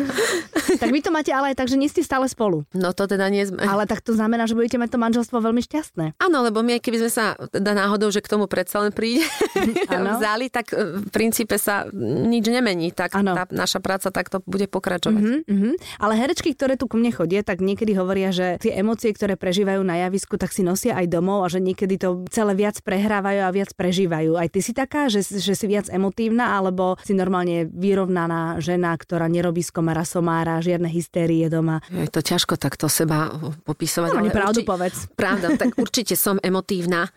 tak 0.79 0.89
vy 0.91 1.03
to 1.03 1.11
máte 1.11 1.31
ale 1.35 1.51
aj 1.51 1.59
tak, 1.59 1.67
že 1.67 1.75
nie 1.75 1.91
ste 1.91 1.99
stále 1.99 2.27
spolu. 2.31 2.63
No 2.71 2.95
to 2.95 3.03
teda 3.07 3.27
nie 3.27 3.43
sme. 3.43 3.59
Ale 3.59 3.83
tak 3.83 3.99
to 3.99 4.15
znamená, 4.15 4.47
že 4.47 4.55
budete 4.55 4.79
mať 4.79 4.95
to 4.95 4.99
manželstvo 4.99 5.37
veľmi 5.43 5.59
šťastné. 5.63 6.05
Áno, 6.19 6.37
lebo 6.43 6.63
my, 6.63 6.79
keby 6.79 7.03
sme 7.03 7.11
sa 7.11 7.35
teda 7.51 7.75
náhodou, 7.75 8.07
že 8.11 8.23
k 8.23 8.31
tomu 8.31 8.47
predsa 8.47 8.79
len 8.83 8.95
príde, 8.95 9.27
vzali, 9.91 10.47
tak 10.47 10.71
e, 10.71 11.03
v 11.03 11.09
princípe 11.11 11.59
sa 11.59 11.87
nič 12.03 12.47
nemení. 12.47 12.95
Tak 12.95 13.19
ano. 13.19 13.35
tá 13.35 13.43
naša 13.51 13.83
práca 13.83 14.07
takto 14.09 14.39
bude 14.47 14.71
pokračovať. 14.71 15.19
Uh-huh, 15.19 15.39
uh-huh. 15.43 15.73
Ale 15.99 16.13
herečky, 16.15 16.55
ktoré 16.55 16.79
tu 16.79 16.87
ku 16.87 16.95
mne 16.95 17.11
chodia, 17.13 17.45
tak 17.45 17.61
niekedy 17.61 17.93
hovoria, 17.93 18.33
že 18.33 18.57
tie 18.57 18.75
emócie, 18.75 19.13
ktoré 19.13 19.37
prežívajú 19.37 19.85
na 19.85 20.01
javisku, 20.09 20.35
tak 20.41 20.49
si 20.49 20.65
nosia 20.65 20.97
aj 20.97 21.07
domov 21.07 21.45
a 21.45 21.47
že 21.47 21.61
niekedy 21.61 22.01
to 22.01 22.25
celé 22.33 22.57
viac 22.57 22.81
prehrávajú 22.81 23.39
a 23.45 23.53
viac 23.53 23.71
prežívajú. 23.77 24.35
Aj 24.35 24.49
ty 24.49 24.59
si 24.59 24.73
taká, 24.73 25.07
že, 25.07 25.21
že 25.21 25.53
si 25.53 25.65
viac 25.69 25.87
emotívna, 25.87 26.57
alebo 26.57 26.97
si 27.05 27.13
normálne 27.13 27.69
vyrovnaná 27.69 28.57
žena, 28.57 28.97
ktorá 28.97 29.29
nerobí 29.29 29.61
z 29.61 29.69
komara 29.69 30.03
somára, 30.03 30.63
žiadne 30.63 30.89
hystérie 30.89 31.45
doma. 31.47 31.85
Je 31.93 32.09
to 32.09 32.25
ťažko 32.25 32.57
takto 32.57 32.89
seba 32.89 33.29
popisovať. 33.67 34.09
No, 34.15 34.19
ale 34.25 34.33
pravdu 34.33 34.65
urči... 34.65 34.67
povedz. 34.67 34.97
Pravda, 35.13 35.53
tak 35.59 35.77
určite 35.83 36.17
som 36.17 36.41
emotívna 36.41 37.11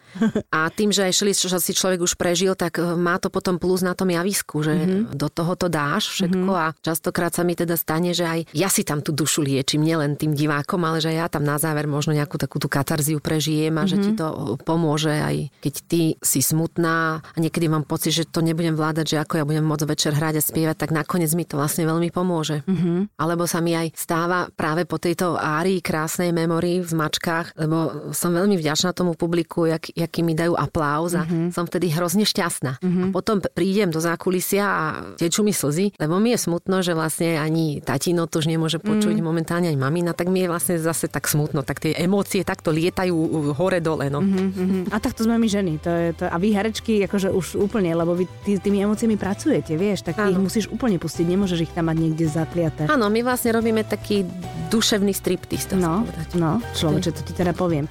a 0.50 0.68
tým, 0.68 0.90
že 0.92 1.08
aj 1.08 1.12
šli, 1.14 1.32
čo 1.32 1.48
si 1.56 1.72
človek 1.72 2.02
už 2.02 2.18
prežil, 2.20 2.52
tak 2.58 2.82
e, 2.82 2.84
má 2.98 3.16
to 3.22 3.32
potom 3.32 3.56
plus 3.56 3.80
na 3.80 3.94
tom 3.94 4.10
javisku, 4.10 4.60
že 4.60 4.74
mm-hmm. 4.74 5.14
do 5.14 5.28
toho 5.30 5.54
to 5.54 5.66
dáš 5.70 6.12
všetko 6.18 6.50
mm-hmm. 6.52 6.64
a 6.68 6.74
častokrát 6.82 7.32
sa 7.32 7.46
mi 7.46 7.54
teda 7.54 7.78
stane, 7.78 8.12
že 8.12 8.26
aj 8.26 8.40
ja 8.52 8.68
si 8.68 8.82
tam 8.82 9.00
tú 9.00 9.14
dušu 9.14 9.46
liečím, 9.46 9.85
nielen 9.86 10.18
tým 10.18 10.34
divákom, 10.34 10.82
ale 10.82 10.98
že 10.98 11.14
ja 11.14 11.30
tam 11.30 11.46
na 11.46 11.56
záver 11.62 11.86
možno 11.86 12.12
nejakú 12.12 12.36
takú 12.36 12.58
tú 12.58 12.66
katarziu 12.66 13.22
prežijem 13.22 13.72
a 13.78 13.86
mm-hmm. 13.86 13.90
že 13.90 13.96
ti 14.02 14.10
mhm. 14.12 14.18
to 14.18 14.26
pomôže 14.66 15.14
aj 15.14 15.48
keď 15.62 15.74
ty 15.86 16.02
si 16.20 16.40
smutná 16.42 17.22
a 17.22 17.38
niekedy 17.38 17.70
mám 17.70 17.86
pocit, 17.86 18.10
že 18.10 18.28
to 18.28 18.42
nebudem 18.42 18.74
vládať 18.74 19.06
že 19.06 19.22
ako 19.22 19.38
ja 19.38 19.44
budem 19.46 19.62
môcť 19.62 19.86
večer 19.86 20.12
hrať 20.16 20.34
a 20.40 20.42
spievať, 20.42 20.76
tak 20.82 20.90
nakoniec 20.90 21.30
mi 21.38 21.46
to 21.46 21.54
vlastne 21.54 21.86
veľmi 21.86 22.10
pomôže. 22.10 22.66
Uh-huh. 22.66 23.06
Alebo 23.20 23.46
sa 23.46 23.62
mi 23.62 23.78
aj 23.78 23.94
stáva 23.94 24.50
práve 24.50 24.82
po 24.88 24.98
tejto 24.98 25.38
árii 25.38 25.78
krásnej 25.78 26.34
memory 26.34 26.82
v 26.82 26.92
mačkách, 26.92 27.54
lebo 27.54 28.10
som 28.10 28.34
veľmi 28.34 28.58
vďačná 28.58 28.90
tomu 28.90 29.14
publiku, 29.14 29.70
jak, 29.70 29.86
jaký 29.94 30.26
mi 30.26 30.34
dajú 30.34 30.58
aplauz 30.58 31.14
a 31.14 31.22
uh-huh. 31.22 31.54
som 31.54 31.64
vtedy 31.68 31.94
hrozne 31.94 32.26
šťastná. 32.26 32.82
Uh-huh. 32.82 33.04
A 33.04 33.14
potom 33.14 33.38
prídem 33.38 33.94
do 33.94 34.02
zákulisia 34.02 34.64
a 34.66 34.84
tečú 35.14 35.46
mi 35.46 35.54
slzy, 35.54 35.94
lebo 36.00 36.18
mi 36.18 36.34
je 36.34 36.42
smutno, 36.42 36.82
že 36.82 36.96
vlastne 36.96 37.38
ani 37.38 37.78
tatino 37.84 38.26
to 38.26 38.42
už 38.42 38.50
nemôže 38.50 38.82
počuť, 38.82 39.14
uh-huh. 39.14 39.28
momentálne 39.28 39.70
ani 39.76 39.84
mamina, 39.84 40.16
tak 40.16 40.32
mi 40.32 40.40
je 40.40 40.48
vlastne 40.48 40.80
zase 40.80 41.12
tak 41.12 41.28
smutno, 41.28 41.60
tak 41.60 41.84
tie 41.84 41.92
emócie 41.92 42.40
takto 42.40 42.72
lietajú 42.72 43.52
hore-dole. 43.52 44.08
No. 44.08 44.24
Uh-huh, 44.24 44.48
uh-huh. 44.48 44.82
A 44.88 44.96
takto 44.96 45.28
sme 45.28 45.36
my 45.36 45.44
ženy. 45.44 45.76
To 45.84 45.90
je 45.92 46.08
to. 46.16 46.24
A 46.24 46.36
vy 46.40 46.56
herečky, 46.56 47.04
akože 47.04 47.28
už 47.28 47.60
úplne, 47.60 47.92
lebo 47.92 48.16
vy 48.16 48.24
tý, 48.48 48.56
tými 48.56 48.80
emóciami 48.80 49.20
pracujete, 49.20 49.76
vieš, 49.76 50.08
tak 50.08 50.16
ty 50.16 50.32
ich 50.32 50.40
musíš 50.40 50.72
úplne 50.72 50.96
pustiť, 50.96 51.28
nemôžeš 51.28 51.68
ich 51.68 51.72
tam 51.76 51.92
mať 51.92 51.96
niekde 52.00 52.24
zakliaté. 52.24 52.88
Áno, 52.88 53.12
my 53.12 53.20
vlastne 53.20 53.52
robíme 53.52 53.84
taký 53.84 54.24
duševný 54.72 55.12
striptease. 55.12 55.76
No, 55.76 56.08
no, 56.40 56.64
človeče, 56.72 57.10
to 57.12 57.20
ti 57.20 57.32
teda 57.36 57.52
poviem. 57.52 57.84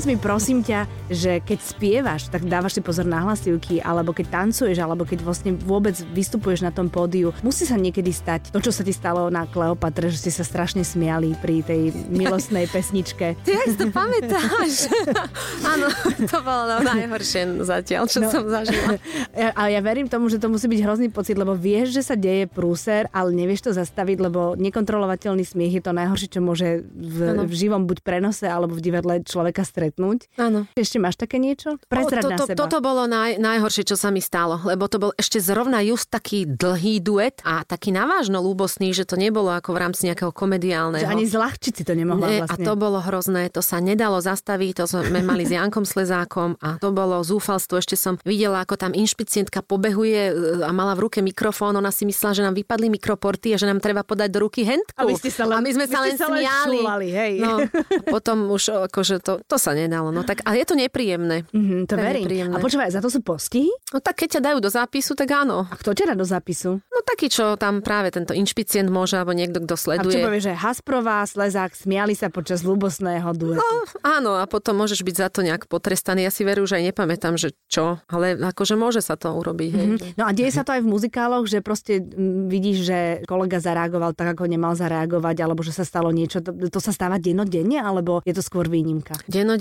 Povedz 0.00 0.16
mi 0.16 0.16
prosím 0.16 0.64
ťa, 0.64 0.88
že 1.12 1.44
keď 1.44 1.58
spievaš, 1.60 2.32
tak 2.32 2.48
dávaš 2.48 2.72
si 2.72 2.80
pozor 2.80 3.04
na 3.04 3.20
hlasivky, 3.20 3.84
alebo 3.84 4.16
keď 4.16 4.32
tancuješ, 4.32 4.80
alebo 4.80 5.04
keď 5.04 5.20
vlastne 5.20 5.52
vôbec 5.52 5.92
vystupuješ 6.16 6.64
na 6.64 6.72
tom 6.72 6.88
pódiu. 6.88 7.36
Musí 7.44 7.68
sa 7.68 7.76
niekedy 7.76 8.08
stať 8.08 8.48
to, 8.48 8.64
čo 8.64 8.72
sa 8.72 8.80
ti 8.80 8.96
stalo 8.96 9.28
na 9.28 9.44
Kleopatre, 9.44 10.08
že 10.08 10.24
ste 10.24 10.32
sa 10.32 10.40
strašne 10.40 10.88
smiali 10.88 11.36
pri 11.36 11.60
tej 11.60 11.92
milostnej 12.08 12.64
pesničke. 12.72 13.36
Ty 13.44 13.52
si 13.68 13.76
to 13.76 13.92
pamätáš? 13.92 14.88
Áno, 15.76 15.92
to 16.16 16.38
bolo 16.40 16.80
najhoršie 16.80 17.60
zatiaľ, 17.60 18.08
čo 18.08 18.24
no, 18.24 18.32
som 18.32 18.48
zažila. 18.48 18.96
A 19.60 19.68
ja 19.68 19.84
verím 19.84 20.08
tomu, 20.08 20.32
že 20.32 20.40
to 20.40 20.48
musí 20.48 20.64
byť 20.64 20.80
hrozný 20.80 21.12
pocit, 21.12 21.36
lebo 21.36 21.52
vieš, 21.52 22.00
že 22.00 22.08
sa 22.08 22.16
deje 22.16 22.48
prúser, 22.48 23.04
ale 23.12 23.36
nevieš 23.36 23.68
to 23.68 23.76
zastaviť, 23.76 24.16
lebo 24.16 24.56
nekontrolovateľný 24.56 25.44
smiech 25.44 25.76
je 25.76 25.82
to 25.84 25.92
najhoršie, 25.92 26.32
čo 26.32 26.40
môže 26.40 26.88
v, 26.88 27.44
v 27.44 27.52
živom 27.52 27.84
buď 27.84 28.00
prenose 28.00 28.48
alebo 28.48 28.72
v 28.72 28.80
divadle 28.80 29.20
človeka 29.28 29.60
stretnúť. 29.60 29.89
Áno. 30.38 30.68
Ešte 30.76 31.00
máš 31.00 31.16
také 31.18 31.40
niečo? 31.40 31.80
Prezrad 31.90 32.22
to, 32.22 32.28
to, 32.28 32.32
na 32.32 32.38
seba. 32.46 32.58
Toto 32.58 32.78
bolo 32.84 33.08
naj, 33.08 33.40
najhoršie, 33.40 33.88
čo 33.88 33.96
sa 33.98 34.12
mi 34.12 34.22
stalo, 34.22 34.60
lebo 34.62 34.86
to 34.86 35.00
bol 35.00 35.10
ešte 35.16 35.42
zrovna 35.42 35.82
just 35.82 36.10
taký 36.12 36.46
dlhý 36.46 37.00
duet 37.00 37.40
a 37.42 37.62
taký 37.64 37.90
navážno 37.94 38.42
lúbosný, 38.42 38.92
že 38.92 39.06
to 39.06 39.16
nebolo 39.16 39.50
ako 39.54 39.74
v 39.74 39.78
rámci 39.78 40.10
nejakého 40.10 40.30
komediálneho. 40.34 41.02
Že 41.02 41.10
ani 41.10 41.26
zľahčiť 41.26 41.72
si 41.72 41.82
to 41.86 41.94
nemohla 41.96 42.26
Nie, 42.26 42.40
vlastne. 42.44 42.62
A 42.62 42.66
to 42.66 42.72
bolo 42.76 42.98
hrozné, 43.00 43.48
to 43.50 43.62
sa 43.64 43.78
nedalo 43.78 44.18
zastaviť, 44.20 44.72
to 44.82 44.84
sme 44.86 45.20
mali 45.22 45.46
s 45.46 45.52
Jankom 45.54 45.86
Slezákom 45.86 46.58
a 46.60 46.78
to 46.78 46.90
bolo 46.92 47.22
zúfalstvo. 47.22 47.80
Ešte 47.80 47.96
som 47.96 48.18
videla, 48.22 48.62
ako 48.62 48.76
tam 48.76 48.92
inšpicientka 48.92 49.62
pobehuje 49.64 50.22
e, 50.30 50.32
a 50.66 50.70
mala 50.74 50.98
v 50.98 51.08
ruke 51.08 51.18
mikrofón, 51.24 51.78
ona 51.78 51.94
si 51.94 52.04
myslela, 52.04 52.32
že 52.36 52.42
nám 52.44 52.54
vypadli 52.58 52.90
mikroporty 52.90 53.54
a 53.54 53.56
že 53.56 53.66
nám 53.70 53.78
treba 53.78 54.02
podať 54.02 54.28
do 54.30 54.38
ruky 54.46 54.66
hentku. 54.66 54.98
A, 54.98 55.06
ste 55.16 55.30
sa 55.30 55.46
len, 55.46 55.56
a 55.56 55.60
my 55.62 55.70
sme 55.72 55.86
sa 55.86 55.98
len 56.02 56.14
smiali. 56.16 56.78
Šúvali, 56.82 57.08
hej. 57.10 57.32
No, 57.40 57.62
potom 58.08 58.50
už 58.50 58.90
akože 58.90 59.22
to, 59.22 59.40
to 59.44 59.56
sa 59.56 59.72
nedalo. 59.86 60.12
No 60.12 60.20
tak, 60.26 60.44
ale 60.44 60.60
je 60.60 60.66
to 60.68 60.76
nepríjemné. 60.76 61.48
Mm-hmm, 61.48 61.80
to, 61.88 61.94
to 61.94 62.02
verím. 62.02 62.24
Nepríjemné. 62.28 62.56
A 62.56 62.58
počúvaj, 62.60 62.92
za 62.92 63.00
to 63.00 63.08
sú 63.08 63.24
postihy? 63.24 63.72
No 63.94 64.04
tak 64.04 64.20
keď 64.20 64.38
ťa 64.38 64.40
dajú 64.52 64.58
do 64.60 64.70
zápisu, 64.70 65.16
tak 65.16 65.32
áno. 65.32 65.64
A 65.68 65.74
kto 65.80 65.96
ťa 65.96 66.12
dá 66.12 66.14
do 66.14 66.26
zápisu? 66.26 66.84
No 66.84 66.98
taký, 67.00 67.32
čo 67.32 67.56
tam 67.56 67.80
práve 67.80 68.12
tento 68.12 68.36
inšpicient 68.36 68.92
môže, 68.92 69.16
alebo 69.16 69.32
niekto, 69.32 69.64
kto 69.64 69.74
sleduje. 69.74 70.20
A 70.20 70.22
čo 70.22 70.26
povie, 70.28 70.42
že 70.42 70.52
Hasprová, 70.52 71.24
Slezák 71.24 71.72
smiali 71.72 72.12
sa 72.12 72.28
počas 72.28 72.60
ľubosného 72.60 73.30
duetu. 73.32 73.60
No, 73.60 73.68
áno, 74.04 74.36
a 74.36 74.44
potom 74.44 74.76
môžeš 74.76 75.00
byť 75.00 75.16
za 75.16 75.28
to 75.32 75.40
nejak 75.40 75.66
potrestaný. 75.70 76.28
Ja 76.28 76.32
si 76.32 76.44
veru, 76.44 76.68
že 76.68 76.82
aj 76.82 76.92
nepamätám, 76.92 77.40
že 77.40 77.56
čo, 77.70 78.02
ale 78.10 78.36
akože 78.36 78.74
môže 78.76 79.00
sa 79.00 79.16
to 79.16 79.32
urobiť. 79.32 79.72
Mm-hmm. 79.72 79.98
No 80.20 80.28
a 80.28 80.30
deje 80.34 80.52
sa 80.52 80.62
to 80.66 80.74
aj 80.76 80.82
v 80.84 80.90
muzikáloch, 80.90 81.46
že 81.48 81.64
proste 81.64 82.02
vidíš, 82.50 82.78
že 82.84 82.98
kolega 83.24 83.62
zareagoval 83.62 84.12
tak, 84.12 84.36
ako 84.36 84.50
nemal 84.50 84.76
zareagovať, 84.76 85.36
alebo 85.40 85.64
že 85.64 85.72
sa 85.72 85.86
stalo 85.86 86.10
niečo. 86.10 86.42
To, 86.42 86.52
to 86.52 86.80
sa 86.82 86.92
stáva 86.92 87.16
dennodenne, 87.22 87.80
alebo 87.80 88.20
je 88.26 88.34
to 88.34 88.42
skôr 88.42 88.66
výnimka? 88.66 89.16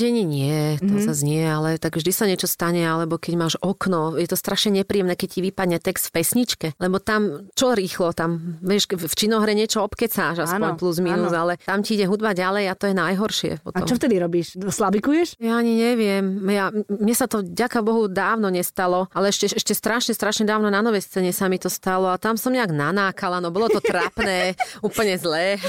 Dennodenne 0.09 0.25
nie, 0.25 0.81
to 0.81 0.89
mm-hmm. 0.89 1.05
sa 1.05 1.13
znie, 1.13 1.43
ale 1.45 1.77
tak 1.77 1.93
vždy 1.93 2.11
sa 2.11 2.25
niečo 2.25 2.49
stane, 2.49 2.81
alebo 2.81 3.21
keď 3.21 3.33
máš 3.37 3.55
okno, 3.61 4.17
je 4.17 4.25
to 4.25 4.33
strašne 4.33 4.81
nepríjemné, 4.81 5.13
keď 5.13 5.29
ti 5.37 5.39
vypadne 5.45 5.77
text 5.77 6.09
v 6.09 6.21
pesničke, 6.21 6.67
lebo 6.81 6.97
tam 6.97 7.49
čo 7.53 7.77
rýchlo, 7.77 8.11
tam 8.17 8.57
vieš, 8.65 8.89
v 8.89 9.13
činohre 9.13 9.53
niečo 9.53 9.85
obkecáš, 9.85 10.49
aspoň 10.49 10.73
áno, 10.73 10.79
plus 10.81 10.97
minus, 10.97 11.29
áno. 11.29 11.41
ale 11.45 11.53
tam 11.61 11.85
ti 11.85 11.93
ide 11.93 12.09
hudba 12.09 12.33
ďalej 12.33 12.65
a 12.69 12.73
to 12.73 12.89
je 12.89 12.95
najhoršie. 12.97 13.51
Potom. 13.61 13.77
A 13.77 13.85
čo 13.85 13.95
vtedy 14.01 14.17
robíš? 14.17 14.57
Slabikuješ? 14.57 15.37
Ja 15.37 15.61
ani 15.61 15.77
neviem. 15.77 16.41
Ja, 16.49 16.73
mne 16.73 17.13
sa 17.13 17.29
to, 17.29 17.45
ďaká 17.45 17.85
Bohu, 17.85 18.09
dávno 18.09 18.49
nestalo, 18.49 19.05
ale 19.13 19.29
ešte, 19.29 19.53
ešte 19.53 19.77
strašne, 19.77 20.17
strašne 20.17 20.49
dávno 20.49 20.73
na 20.73 20.81
novej 20.81 21.05
scéne 21.05 21.29
sa 21.29 21.45
mi 21.45 21.61
to 21.61 21.69
stalo 21.69 22.09
a 22.09 22.17
tam 22.17 22.33
som 22.33 22.49
nejak 22.49 22.73
nanákala, 22.73 23.37
no 23.37 23.53
bolo 23.53 23.69
to 23.69 23.77
trapné, 23.77 24.57
úplne 24.87 25.13
zlé. 25.21 25.61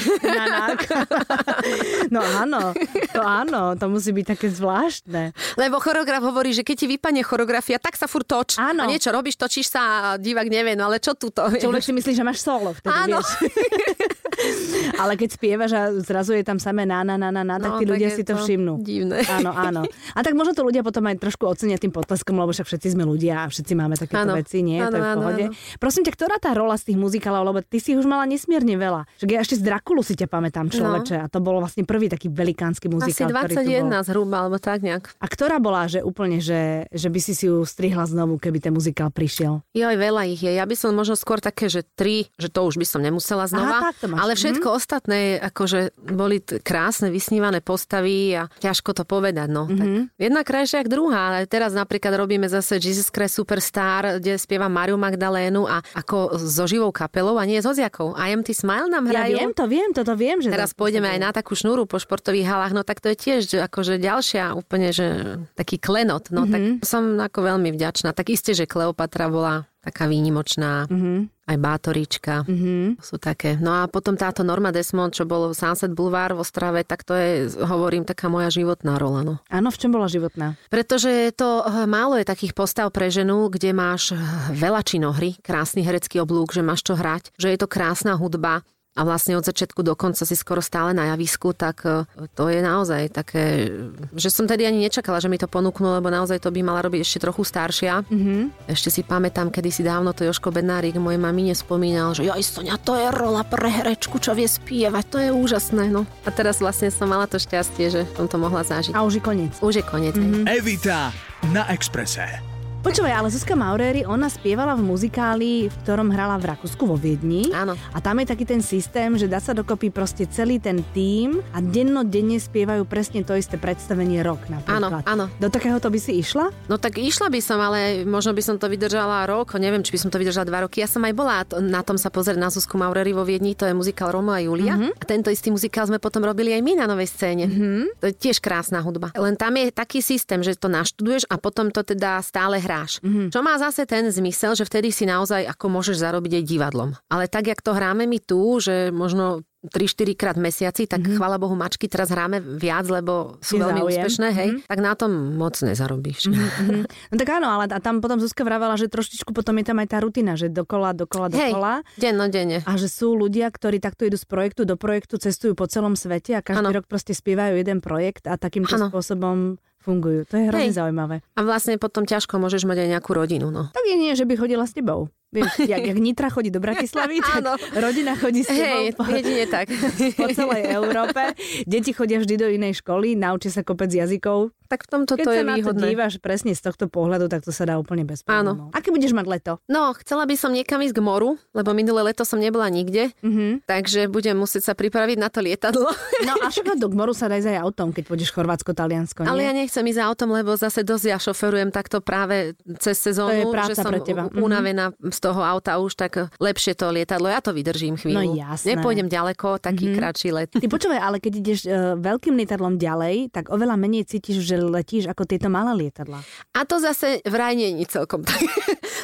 no 2.14 2.24
áno, 2.24 2.72
to 3.12 3.20
áno, 3.20 3.76
to 3.76 3.84
musí 3.90 4.14
byť 4.16 4.19
také 4.24 4.52
zvláštne. 4.52 5.32
Lebo 5.56 5.82
choreograf 5.82 6.22
hovorí, 6.24 6.54
že 6.54 6.62
keď 6.62 6.76
ti 6.76 6.86
vypadne 6.86 7.22
choreografia, 7.24 7.80
tak 7.82 7.96
sa 7.96 8.06
furt 8.06 8.28
toč. 8.28 8.56
Áno. 8.60 8.84
A 8.84 8.90
niečo 8.90 9.10
robíš, 9.10 9.40
točíš 9.40 9.72
sa 9.72 9.80
a 9.80 9.98
divák 10.20 10.48
nevie, 10.48 10.78
no 10.78 10.88
ale 10.88 11.02
čo 11.02 11.16
tu 11.18 11.32
to? 11.32 11.48
Človek 11.50 11.82
si 11.82 11.92
myslí, 11.96 12.12
že 12.14 12.24
máš 12.24 12.44
solo 12.44 12.72
vtedy, 12.76 12.94
Áno. 12.94 13.18
vieš. 13.18 13.28
Ale 15.00 15.20
keď 15.20 15.28
spievaš 15.36 15.72
a 15.76 15.82
zrazu 16.00 16.32
je 16.32 16.44
tam 16.44 16.56
samé 16.56 16.88
na, 16.88 17.04
na, 17.04 17.20
na, 17.20 17.28
na, 17.28 17.44
na 17.44 17.56
tak 17.60 17.82
tí 17.82 17.84
no, 17.84 17.92
ľudia 17.96 18.08
si 18.12 18.24
to, 18.24 18.36
to 18.36 18.44
všimnú. 18.44 18.80
Divné. 18.80 19.20
Áno, 19.28 19.52
áno. 19.52 19.82
A 20.16 20.20
tak 20.24 20.32
možno 20.32 20.56
to 20.56 20.64
ľudia 20.64 20.80
potom 20.80 21.04
aj 21.08 21.20
trošku 21.20 21.44
ocenia 21.44 21.76
tým 21.76 21.92
potleskom, 21.92 22.36
lebo 22.36 22.52
však 22.52 22.64
všetci 22.64 22.88
sme 22.96 23.04
ľudia 23.04 23.44
a 23.44 23.52
všetci 23.52 23.72
máme 23.76 24.00
takéto 24.00 24.24
áno. 24.24 24.36
veci, 24.36 24.64
nie? 24.64 24.80
Áno, 24.80 24.92
to 24.92 24.96
je 24.96 25.02
v 25.02 25.12
pohode. 25.16 25.44
Áno, 25.48 25.52
áno. 25.52 25.76
Prosím 25.80 26.02
ťa, 26.08 26.12
ktorá 26.16 26.36
tá 26.40 26.50
rola 26.56 26.76
z 26.80 26.92
tých 26.92 26.98
muzikálov, 26.98 27.42
lebo 27.52 27.58
ty 27.60 27.78
si 27.82 27.96
už 27.96 28.08
mala 28.08 28.24
nesmierne 28.24 28.74
veľa. 28.76 29.04
Však 29.20 29.28
ja 29.28 29.38
ešte 29.44 29.56
z 29.60 29.62
Drakulu 29.66 30.00
si 30.00 30.14
ťa 30.16 30.26
pamätám, 30.28 30.72
človeče. 30.72 31.16
No. 31.20 31.24
A 31.24 31.26
to 31.28 31.38
bolo 31.44 31.60
vlastne 31.60 31.84
prvý 31.84 32.08
taký 32.08 32.32
velikánsky 32.32 32.88
muzikál. 32.88 33.28
Asi 33.28 33.60
21 33.60 34.09
zhruba, 34.10 34.42
alebo 34.42 34.58
tak 34.58 34.82
nejak. 34.82 35.14
A 35.22 35.26
ktorá 35.30 35.62
bola, 35.62 35.86
že 35.86 36.02
úplne, 36.02 36.42
že, 36.42 36.90
že 36.90 37.06
by 37.06 37.20
si 37.22 37.32
si 37.38 37.46
ju 37.46 37.62
strihla 37.62 38.04
znovu, 38.10 38.42
keby 38.42 38.58
ten 38.58 38.74
muzikál 38.74 39.14
prišiel? 39.14 39.62
Jo, 39.70 39.86
aj 39.94 39.98
veľa 39.98 40.22
ich 40.26 40.42
je. 40.42 40.50
Ja 40.58 40.66
by 40.66 40.74
som 40.74 40.90
možno 40.98 41.14
skôr 41.14 41.38
také, 41.38 41.70
že 41.70 41.86
tri, 41.94 42.26
že 42.34 42.50
to 42.50 42.66
už 42.66 42.76
by 42.76 42.86
som 42.86 43.00
nemusela 43.00 43.46
znova. 43.46 43.94
Aha, 43.94 44.18
ale 44.18 44.34
všetko 44.34 44.66
mm-hmm. 44.66 44.80
ostatné, 44.80 45.18
akože 45.38 45.94
boli 46.10 46.42
t- 46.42 46.58
krásne, 46.58 47.14
vysnívané 47.14 47.62
postavy 47.62 48.34
a 48.34 48.50
ťažko 48.58 48.96
to 48.96 49.04
povedať. 49.06 49.46
No. 49.46 49.70
Mm-hmm. 49.70 50.18
Tak 50.18 50.18
jedna 50.18 50.40
krajšia 50.42 50.82
ako 50.82 50.90
druhá, 50.90 51.20
ale 51.30 51.38
teraz 51.46 51.76
napríklad 51.76 52.16
robíme 52.18 52.50
zase 52.50 52.80
Jesus 52.82 53.12
Christ 53.12 53.38
Superstar, 53.38 54.18
kde 54.18 54.40
spieva 54.40 54.66
Mariu 54.66 54.98
Magdalénu 54.98 55.68
a 55.68 55.84
ako 55.94 56.40
so 56.40 56.66
živou 56.66 56.90
kapelou 56.90 57.38
a 57.38 57.44
nie 57.46 57.62
s 57.62 57.68
hoziakou. 57.68 58.18
I 58.18 58.34
am 58.34 58.42
Smile 58.50 58.90
nám 58.90 59.06
hrajú. 59.06 59.38
Ja 59.38 59.46
viem 59.46 59.54
to, 59.54 59.64
viem, 59.70 59.90
toto 59.94 60.12
viem. 60.18 60.42
Že 60.42 60.50
teraz 60.50 60.74
pôjdeme 60.74 61.06
aj 61.06 61.20
na 61.22 61.30
takú 61.30 61.54
šnúru 61.54 61.86
po 61.86 62.02
športových 62.02 62.50
halách, 62.50 62.72
no 62.74 62.82
tak 62.82 62.98
to 62.98 63.14
je 63.14 63.16
tiež 63.16 63.40
že 63.46 63.58
akože 63.62 63.99
ďalšia 64.00 64.56
úplne, 64.56 64.90
že 64.90 65.38
taký 65.54 65.76
klenot. 65.76 66.32
No 66.32 66.48
mm-hmm. 66.48 66.82
tak 66.82 66.88
som 66.88 67.20
ako 67.20 67.44
veľmi 67.44 67.70
vďačná. 67.70 68.16
Tak 68.16 68.32
isté, 68.32 68.56
že 68.56 68.64
Kleopatra 68.64 69.28
bola 69.28 69.70
taká 69.80 70.04
výnimočná, 70.04 70.84
mm-hmm. 70.92 71.48
aj 71.48 71.56
Bátorička, 71.56 72.44
mm-hmm. 72.44 73.00
sú 73.00 73.16
také. 73.16 73.56
No 73.56 73.80
a 73.80 73.88
potom 73.88 74.12
táto 74.12 74.44
Norma 74.44 74.68
Desmond, 74.68 75.16
čo 75.16 75.24
bolo 75.24 75.56
Sunset 75.56 75.96
Boulevard 75.96 76.36
v 76.36 76.44
Ostrave, 76.44 76.84
tak 76.84 77.00
to 77.00 77.16
je, 77.16 77.48
hovorím, 77.64 78.04
taká 78.04 78.28
moja 78.28 78.52
životná 78.52 79.00
rola. 79.00 79.24
No. 79.24 79.34
Áno, 79.48 79.72
v 79.72 79.80
čom 79.80 79.90
bola 79.90 80.04
životná? 80.04 80.60
Pretože 80.68 81.32
to 81.32 81.64
eh, 81.64 81.88
málo 81.88 82.20
je 82.20 82.28
takých 82.28 82.52
postav 82.52 82.92
pre 82.92 83.08
ženu, 83.08 83.48
kde 83.48 83.72
máš 83.72 84.12
eh, 84.12 84.20
veľa 84.52 84.84
činohry, 84.84 85.40
krásny 85.40 85.80
herecký 85.80 86.20
oblúk, 86.20 86.52
že 86.52 86.60
máš 86.60 86.84
čo 86.84 86.92
hrať, 86.92 87.32
že 87.40 87.48
je 87.48 87.58
to 87.58 87.64
krásna 87.64 88.20
hudba, 88.20 88.60
a 88.98 89.00
vlastne 89.06 89.38
od 89.38 89.46
začiatku 89.46 89.86
do 89.86 89.94
konca 89.94 90.26
si 90.26 90.34
skoro 90.34 90.58
stále 90.58 90.90
na 90.90 91.14
javisku, 91.14 91.54
tak 91.54 91.86
e, 91.86 92.02
to 92.34 92.50
je 92.50 92.58
naozaj 92.58 93.14
také, 93.14 93.70
že 94.18 94.34
som 94.34 94.50
tedy 94.50 94.66
ani 94.66 94.82
nečakala, 94.82 95.22
že 95.22 95.30
mi 95.30 95.38
to 95.38 95.46
ponúknú, 95.46 95.94
lebo 95.94 96.10
naozaj 96.10 96.42
to 96.42 96.50
by 96.50 96.58
mala 96.66 96.82
robiť 96.82 97.06
ešte 97.06 97.22
trochu 97.22 97.46
staršia. 97.46 98.02
Mm-hmm. 98.10 98.66
Ešte 98.66 98.90
si 98.90 99.06
pamätám, 99.06 99.54
kedy 99.54 99.70
si 99.70 99.86
dávno 99.86 100.10
to 100.10 100.26
Joško 100.26 100.50
Bednárik 100.50 100.98
mojej 100.98 101.22
mami 101.22 101.54
nespomínal, 101.54 102.18
že 102.18 102.26
joj 102.26 102.42
Sonia, 102.42 102.74
to 102.82 102.98
je 102.98 103.06
rola 103.14 103.46
pre 103.46 103.70
herečku, 103.70 104.18
čo 104.18 104.34
vie 104.34 104.50
spievať, 104.50 105.04
to 105.06 105.18
je 105.22 105.30
úžasné. 105.30 105.86
No. 105.86 106.02
A 106.26 106.34
teraz 106.34 106.58
vlastne 106.58 106.90
som 106.90 107.06
mala 107.06 107.30
to 107.30 107.38
šťastie, 107.38 107.94
že 107.94 108.00
som 108.18 108.26
to 108.26 108.42
mohla 108.42 108.66
zažiť. 108.66 108.90
A 108.90 109.06
už 109.06 109.18
je 109.18 109.22
koniec. 109.22 109.54
Už 109.62 109.80
je 109.80 109.84
koniec. 109.86 110.18
Mm-hmm. 110.18 110.50
Evita 110.50 111.14
na 111.54 111.62
Exprese. 111.70 112.49
Počúvaj, 112.80 113.12
ale 113.12 113.28
Zuzka 113.28 113.52
Maureri, 113.52 114.08
ona 114.08 114.32
spievala 114.32 114.72
v 114.72 114.88
muzikáli, 114.88 115.68
v 115.68 115.76
ktorom 115.84 116.08
hrala 116.16 116.40
v 116.40 116.48
Rakúsku 116.48 116.88
vo 116.88 116.96
Viedni. 116.96 117.52
Áno. 117.52 117.76
A 117.92 118.00
tam 118.00 118.16
je 118.24 118.32
taký 118.32 118.48
ten 118.48 118.64
systém, 118.64 119.12
že 119.20 119.28
dá 119.28 119.36
sa 119.36 119.52
dokopy 119.52 119.92
proste 119.92 120.24
celý 120.24 120.56
ten 120.56 120.80
tím 120.96 121.44
a 121.52 121.60
dennodenne 121.60 122.40
spievajú 122.40 122.88
presne 122.88 123.20
to 123.20 123.36
isté 123.36 123.60
predstavenie 123.60 124.24
rok 124.24 124.40
napríklad. 124.48 125.04
Áno, 125.04 125.04
áno. 125.04 125.24
Do 125.36 125.52
takéhoto 125.52 125.92
by 125.92 126.00
si 126.00 126.24
išla? 126.24 126.48
No 126.72 126.80
tak 126.80 126.96
išla 126.96 127.28
by 127.28 127.40
som, 127.44 127.60
ale 127.60 128.08
možno 128.08 128.32
by 128.32 128.40
som 128.40 128.56
to 128.56 128.64
vydržala 128.64 129.28
rok, 129.28 129.60
neviem, 129.60 129.84
či 129.84 129.92
by 129.92 130.00
som 130.00 130.08
to 130.08 130.16
vydržala 130.16 130.48
dva 130.48 130.64
roky. 130.64 130.80
Ja 130.80 130.88
som 130.88 131.04
aj 131.04 131.12
bola 131.12 131.44
na 131.60 131.84
tom 131.84 132.00
sa 132.00 132.08
pozrieť 132.08 132.40
na 132.40 132.48
Zuzku 132.48 132.80
Maureri 132.80 133.12
vo 133.12 133.28
Viedni, 133.28 133.52
to 133.52 133.68
je 133.68 133.76
muzikál 133.76 134.08
Romo 134.08 134.32
a 134.32 134.40
Julia. 134.40 134.80
Mm-hmm. 134.80 134.96
A 134.96 135.02
tento 135.04 135.28
istý 135.28 135.52
muzikál 135.52 135.84
sme 135.84 136.00
potom 136.00 136.24
robili 136.24 136.56
aj 136.56 136.64
my 136.64 136.80
na 136.80 136.88
novej 136.88 137.12
scéne. 137.12 137.44
Mm-hmm. 137.44 138.00
To 138.00 138.08
je 138.08 138.14
tiež 138.16 138.40
krásna 138.40 138.80
hudba. 138.80 139.12
Len 139.12 139.36
tam 139.36 139.52
je 139.60 139.68
taký 139.68 140.00
systém, 140.00 140.40
že 140.40 140.56
to 140.56 140.72
naštuduješ 140.72 141.28
a 141.28 141.36
potom 141.36 141.68
to 141.68 141.84
teda 141.84 142.24
stále 142.24 142.56
hráš. 142.70 143.02
Mm-hmm. 143.02 143.34
Čo 143.34 143.40
má 143.42 143.58
zase 143.58 143.82
ten 143.82 144.06
zmysel, 144.06 144.54
že 144.54 144.62
vtedy 144.62 144.94
si 144.94 145.02
naozaj 145.10 145.42
ako 145.50 145.66
môžeš 145.66 145.98
zarobiť 145.98 146.38
aj 146.38 146.44
divadlom. 146.46 146.94
Ale 147.10 147.26
tak, 147.26 147.50
jak 147.50 147.58
to 147.58 147.74
hráme 147.74 148.06
my 148.06 148.22
tu, 148.22 148.62
že 148.62 148.94
možno 148.94 149.42
3-4 149.60 150.16
krát 150.16 150.36
mesiaci, 150.40 150.88
tak 150.88 151.04
mm-hmm. 151.04 151.20
chvála 151.20 151.36
Bohu, 151.36 151.52
mačky 151.52 151.84
teraz 151.84 152.08
hráme 152.08 152.40
viac, 152.40 152.88
lebo 152.88 153.36
sú 153.44 153.60
Je 153.60 153.68
veľmi 153.68 153.84
záujem. 153.84 153.92
úspešné, 153.92 154.28
hej, 154.32 154.48
mm-hmm. 154.56 154.68
tak 154.72 154.78
na 154.80 154.92
tom 154.96 155.36
moc 155.36 155.52
nezarobíš. 155.60 156.32
Mm-hmm. 156.32 156.82
No 157.12 157.14
tak 157.20 157.28
áno, 157.28 157.52
ale 157.52 157.68
a 157.68 157.80
tam 157.82 158.00
potom 158.00 158.16
Zuzka 158.16 158.40
vravela, 158.40 158.80
že 158.80 158.88
trošičku 158.88 159.36
potom 159.36 159.52
je 159.60 159.64
tam 159.68 159.76
aj 159.84 159.88
tá 159.92 159.98
rutina, 160.00 160.32
že 160.40 160.48
dokola, 160.48 160.96
dokola, 160.96 161.28
dokola. 161.28 161.84
Hej, 162.00 162.16
denne. 162.32 162.64
A 162.64 162.72
že 162.80 162.88
sú 162.88 163.12
ľudia, 163.12 163.52
ktorí 163.52 163.84
takto 163.84 164.08
idú 164.08 164.16
z 164.16 164.24
projektu 164.24 164.64
do 164.64 164.80
projektu, 164.80 165.20
cestujú 165.20 165.52
po 165.52 165.68
celom 165.68 165.92
svete 165.92 166.38
a 166.38 166.40
každý 166.40 166.64
ano. 166.64 166.80
rok 166.80 166.88
proste 166.88 167.12
spievajú 167.12 167.60
jeden 167.60 167.84
projekt 167.84 168.32
a 168.32 168.40
takýmto 168.40 168.80
ano. 168.80 168.88
spôsobom 168.88 169.60
fungujú. 169.80 170.28
To 170.28 170.34
je 170.36 170.44
hrozne 170.48 170.72
zaujímavé. 170.72 171.16
A 171.34 171.40
vlastne 171.42 171.80
potom 171.80 172.04
ťažko 172.04 172.36
môžeš 172.36 172.68
mať 172.68 172.86
aj 172.86 172.88
nejakú 172.98 173.10
rodinu. 173.16 173.48
No. 173.48 173.72
Tak 173.72 173.84
je 173.84 173.96
nie, 173.96 174.12
že 174.12 174.28
by 174.28 174.36
chodila 174.36 174.64
s 174.68 174.76
tebou. 174.76 175.08
Vieš, 175.30 175.62
jak, 175.72 175.82
jak 175.86 175.98
Nitra 175.98 176.28
chodí 176.28 176.50
do 176.50 176.60
Bratislavy, 176.60 177.22
tak 177.26 177.42
rodina 177.78 178.18
chodí 178.18 178.42
s 178.42 178.50
tebou 178.50 178.82
Hej, 178.82 178.92
po, 178.98 179.04
jedine 179.06 179.44
tak. 179.46 179.70
po 180.18 180.26
celej 180.30 180.62
Európe. 180.78 181.22
Deti 181.64 181.94
chodia 181.94 182.18
vždy 182.18 182.34
do 182.36 182.46
inej 182.50 182.82
školy, 182.82 183.14
naučia 183.14 183.54
sa 183.54 183.62
kopec 183.62 183.90
jazykov. 183.90 184.50
Tak 184.70 184.86
v 184.86 184.88
tomto 184.88 185.18
Keď 185.18 185.26
to 185.26 185.32
je 185.34 185.42
výhodné. 185.42 185.82
Keď 185.82 185.90
dívaš 185.98 186.14
presne 186.22 186.54
z 186.54 186.62
tohto 186.62 186.86
pohľadu, 186.86 187.26
tak 187.26 187.42
to 187.42 187.50
sa 187.50 187.66
dá 187.66 187.74
úplne 187.74 188.06
bez 188.06 188.22
problémov. 188.22 188.70
Aké 188.70 188.94
budeš 188.94 189.10
mať 189.10 189.26
leto? 189.26 189.52
No, 189.66 189.90
chcela 189.98 190.30
by 190.30 190.38
som 190.38 190.54
niekam 190.54 190.78
ísť 190.78 190.94
k 190.94 191.02
moru, 191.02 191.34
lebo 191.50 191.74
minulé 191.74 192.14
leto 192.14 192.22
som 192.22 192.38
nebola 192.38 192.70
nikde, 192.70 193.10
mm-hmm. 193.18 193.66
takže 193.66 194.06
budem 194.06 194.38
musieť 194.38 194.70
sa 194.70 194.74
pripraviť 194.78 195.18
na 195.18 195.26
to 195.26 195.42
lietadlo. 195.42 195.90
No 196.20 196.36
a 196.36 196.52
však 196.52 196.76
do 196.76 196.92
moru 196.92 197.16
sa 197.16 197.32
daj 197.32 197.48
aj 197.48 197.58
autom, 197.64 197.96
keď 197.96 198.04
pôjdeš 198.06 198.30
Chorvátsko, 198.36 198.76
Taliansko. 198.76 199.24
Nie? 199.24 199.30
Ale 199.32 199.40
ja 199.40 199.52
nechcem 199.56 199.82
ísť 199.82 200.04
autom, 200.04 200.36
lebo 200.36 200.52
zase 200.52 200.84
dosť 200.84 201.04
ja 201.08 201.18
šoferujem 201.18 201.72
takto 201.72 202.04
práve 202.04 202.54
cez 202.76 203.00
sezónu, 203.00 203.32
to 203.32 203.40
je 203.40 203.44
práca 203.48 203.72
že 203.72 203.80
som 203.80 203.90
pre 203.90 204.04
teba. 204.04 204.28
Mhm. 204.28 204.38
unavená 204.38 204.84
mm-hmm. 204.92 205.10
z 205.16 205.18
toho 205.18 205.40
auta 205.40 205.80
už 205.80 205.96
tak 205.96 206.28
lepšie 206.36 206.76
to 206.76 206.92
lietadlo. 206.92 207.26
Ja 207.32 207.40
to 207.40 207.56
vydržím 207.56 207.96
chvíľu. 207.96 208.20
No 208.20 208.36
jasné. 208.36 208.76
Nepôjdem 208.76 209.08
ďaleko, 209.08 209.58
taký 209.58 209.90
mm-hmm. 209.90 209.98
kratší 209.98 210.28
let. 210.30 210.48
Ty 210.52 210.68
počúvaj, 210.68 211.00
ale 211.00 211.16
keď 211.18 211.32
ideš 211.40 211.58
uh, 211.66 211.96
veľkým 211.96 212.36
lietadlom 212.36 212.76
ďalej, 212.76 213.32
tak 213.32 213.48
oveľa 213.48 213.80
menej 213.80 214.04
cítiš, 214.06 214.44
že 214.44 214.59
letíš 214.68 215.08
ako 215.08 215.24
tieto 215.24 215.48
malé 215.48 215.86
lietadla. 215.86 216.20
A 216.52 216.60
to 216.68 216.76
zase 216.82 217.24
vraj 217.24 217.56
nie 217.56 217.72
celkom 217.88 218.20
tak. 218.26 218.42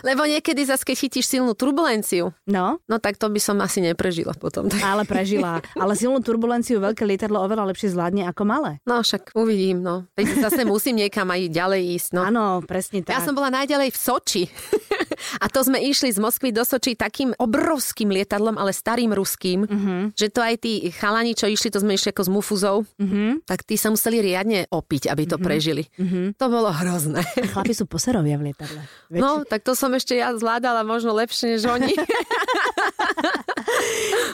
Lebo 0.03 0.27
niekedy 0.27 0.67
zase, 0.67 0.83
keď 0.83 0.97
chytíš 0.97 1.27
silnú 1.31 1.55
turbulenciu, 1.57 2.35
no? 2.49 2.83
no 2.85 2.97
tak 2.99 3.17
to 3.17 3.31
by 3.31 3.41
som 3.41 3.61
asi 3.63 3.81
neprežila 3.81 4.35
potom. 4.37 4.69
Ale 4.83 5.07
prežila. 5.09 5.63
Ale 5.77 5.95
silnú 5.95 6.21
turbulenciu 6.21 6.83
veľké 6.83 7.07
lietadlo 7.07 7.41
oveľa 7.41 7.71
lepšie 7.73 7.95
zvládne 7.95 8.29
ako 8.29 8.43
malé. 8.45 8.73
No 8.85 9.01
však 9.01 9.33
uvidím, 9.39 9.81
no. 9.81 10.09
Teď 10.19 10.43
zase 10.45 10.63
musím 10.69 11.05
niekam 11.05 11.29
aj 11.31 11.49
ďalej 11.53 11.83
ísť. 11.97 12.09
No. 12.17 12.21
Áno, 12.27 12.45
presne 12.65 13.01
tak. 13.01 13.17
Ja 13.17 13.21
som 13.25 13.37
bola 13.37 13.53
najďalej 13.53 13.89
v 13.93 13.99
Soči. 13.99 14.43
A 15.43 15.49
to 15.49 15.65
sme 15.65 15.81
išli 15.81 16.13
z 16.13 16.21
Moskvy 16.21 16.53
do 16.53 16.63
Soči 16.63 16.95
takým 16.97 17.33
obrovským 17.37 18.13
lietadlom, 18.13 18.57
ale 18.61 18.73
starým 18.73 19.13
ruským, 19.13 19.65
uh-huh. 19.65 20.01
že 20.13 20.29
to 20.29 20.41
aj 20.45 20.61
tí 20.63 20.93
chalani, 20.93 21.33
čo 21.33 21.49
išli, 21.49 21.73
to 21.73 21.83
sme 21.83 21.97
išli 21.97 22.13
ako 22.13 22.23
s 22.23 22.31
mufuzou, 22.31 22.77
uh-huh. 22.85 23.41
tak 23.49 23.65
tí 23.65 23.81
sa 23.81 23.93
museli 23.93 24.21
riadne 24.23 24.69
opiť, 24.69 25.09
aby 25.11 25.25
to 25.25 25.37
uh-huh. 25.37 25.47
prežili. 25.47 25.89
Uh-huh. 25.97 26.33
To 26.37 26.47
bolo 26.49 26.71
hrozné. 26.71 27.25
A 27.25 27.47
chlapi 27.49 27.73
sú 27.73 27.89
poserovia 27.89 28.37
v 28.41 28.53
lietadle. 28.53 28.81
Väčši... 29.13 29.23
No, 29.23 29.43
tak 29.45 29.65
to 29.65 29.73
som 29.73 29.86
ešte 29.95 30.19
ja 30.19 30.35
zvládala 30.35 30.83
možno 30.83 31.15
lepšie 31.15 31.57
než 31.57 31.69
oni. 31.69 31.93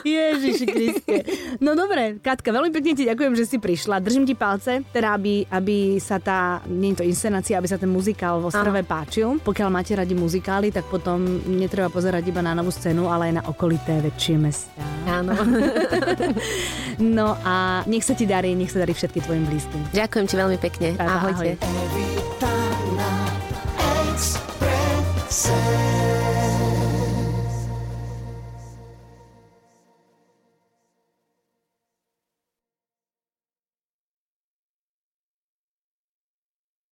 Ježiši 0.03 0.65
Kriste. 0.67 1.15
No 1.63 1.73
dobre, 1.73 2.19
Katka, 2.19 2.51
veľmi 2.51 2.71
pekne 2.73 2.93
ti 2.93 3.03
ďakujem, 3.07 3.33
že 3.37 3.45
si 3.47 3.57
prišla. 3.57 4.03
Držím 4.03 4.27
ti 4.27 4.35
palce, 4.35 4.83
teda 4.91 5.15
aby, 5.15 5.47
aby 5.47 5.97
sa 5.99 6.19
tá, 6.19 6.59
nie 6.67 6.93
je 6.93 7.03
to 7.03 7.05
inscenácia, 7.07 7.57
aby 7.57 7.67
sa 7.69 7.79
ten 7.79 7.89
muzikál 7.89 8.43
vo 8.43 8.51
Ostrave 8.51 8.83
páčil. 8.83 9.39
Pokiaľ 9.41 9.69
máte 9.71 9.95
radi 9.95 10.13
muzikály, 10.13 10.69
tak 10.69 10.85
potom 10.91 11.41
netreba 11.49 11.89
pozerať 11.89 12.29
iba 12.29 12.43
na 12.43 12.53
novú 12.53 12.69
scénu, 12.69 13.09
ale 13.09 13.31
aj 13.31 13.33
na 13.39 13.43
okolité 13.47 14.03
väčšie 14.03 14.35
mesta. 14.37 14.81
Áno. 15.07 15.33
no 17.17 17.35
a 17.41 17.81
nech 17.89 18.05
sa 18.05 18.13
ti 18.13 18.29
darí, 18.29 18.53
nech 18.53 18.71
sa 18.71 18.83
darí 18.83 18.93
všetky 18.93 19.23
tvojim 19.23 19.43
blízkym. 19.47 19.81
Ďakujem 19.95 20.25
ti 20.29 20.35
veľmi 20.35 20.57
pekne. 20.59 20.87
Ahojte. 20.99 21.57
Ahoj. 21.59 22.52
Thank 25.53 25.77
you. 25.77 25.82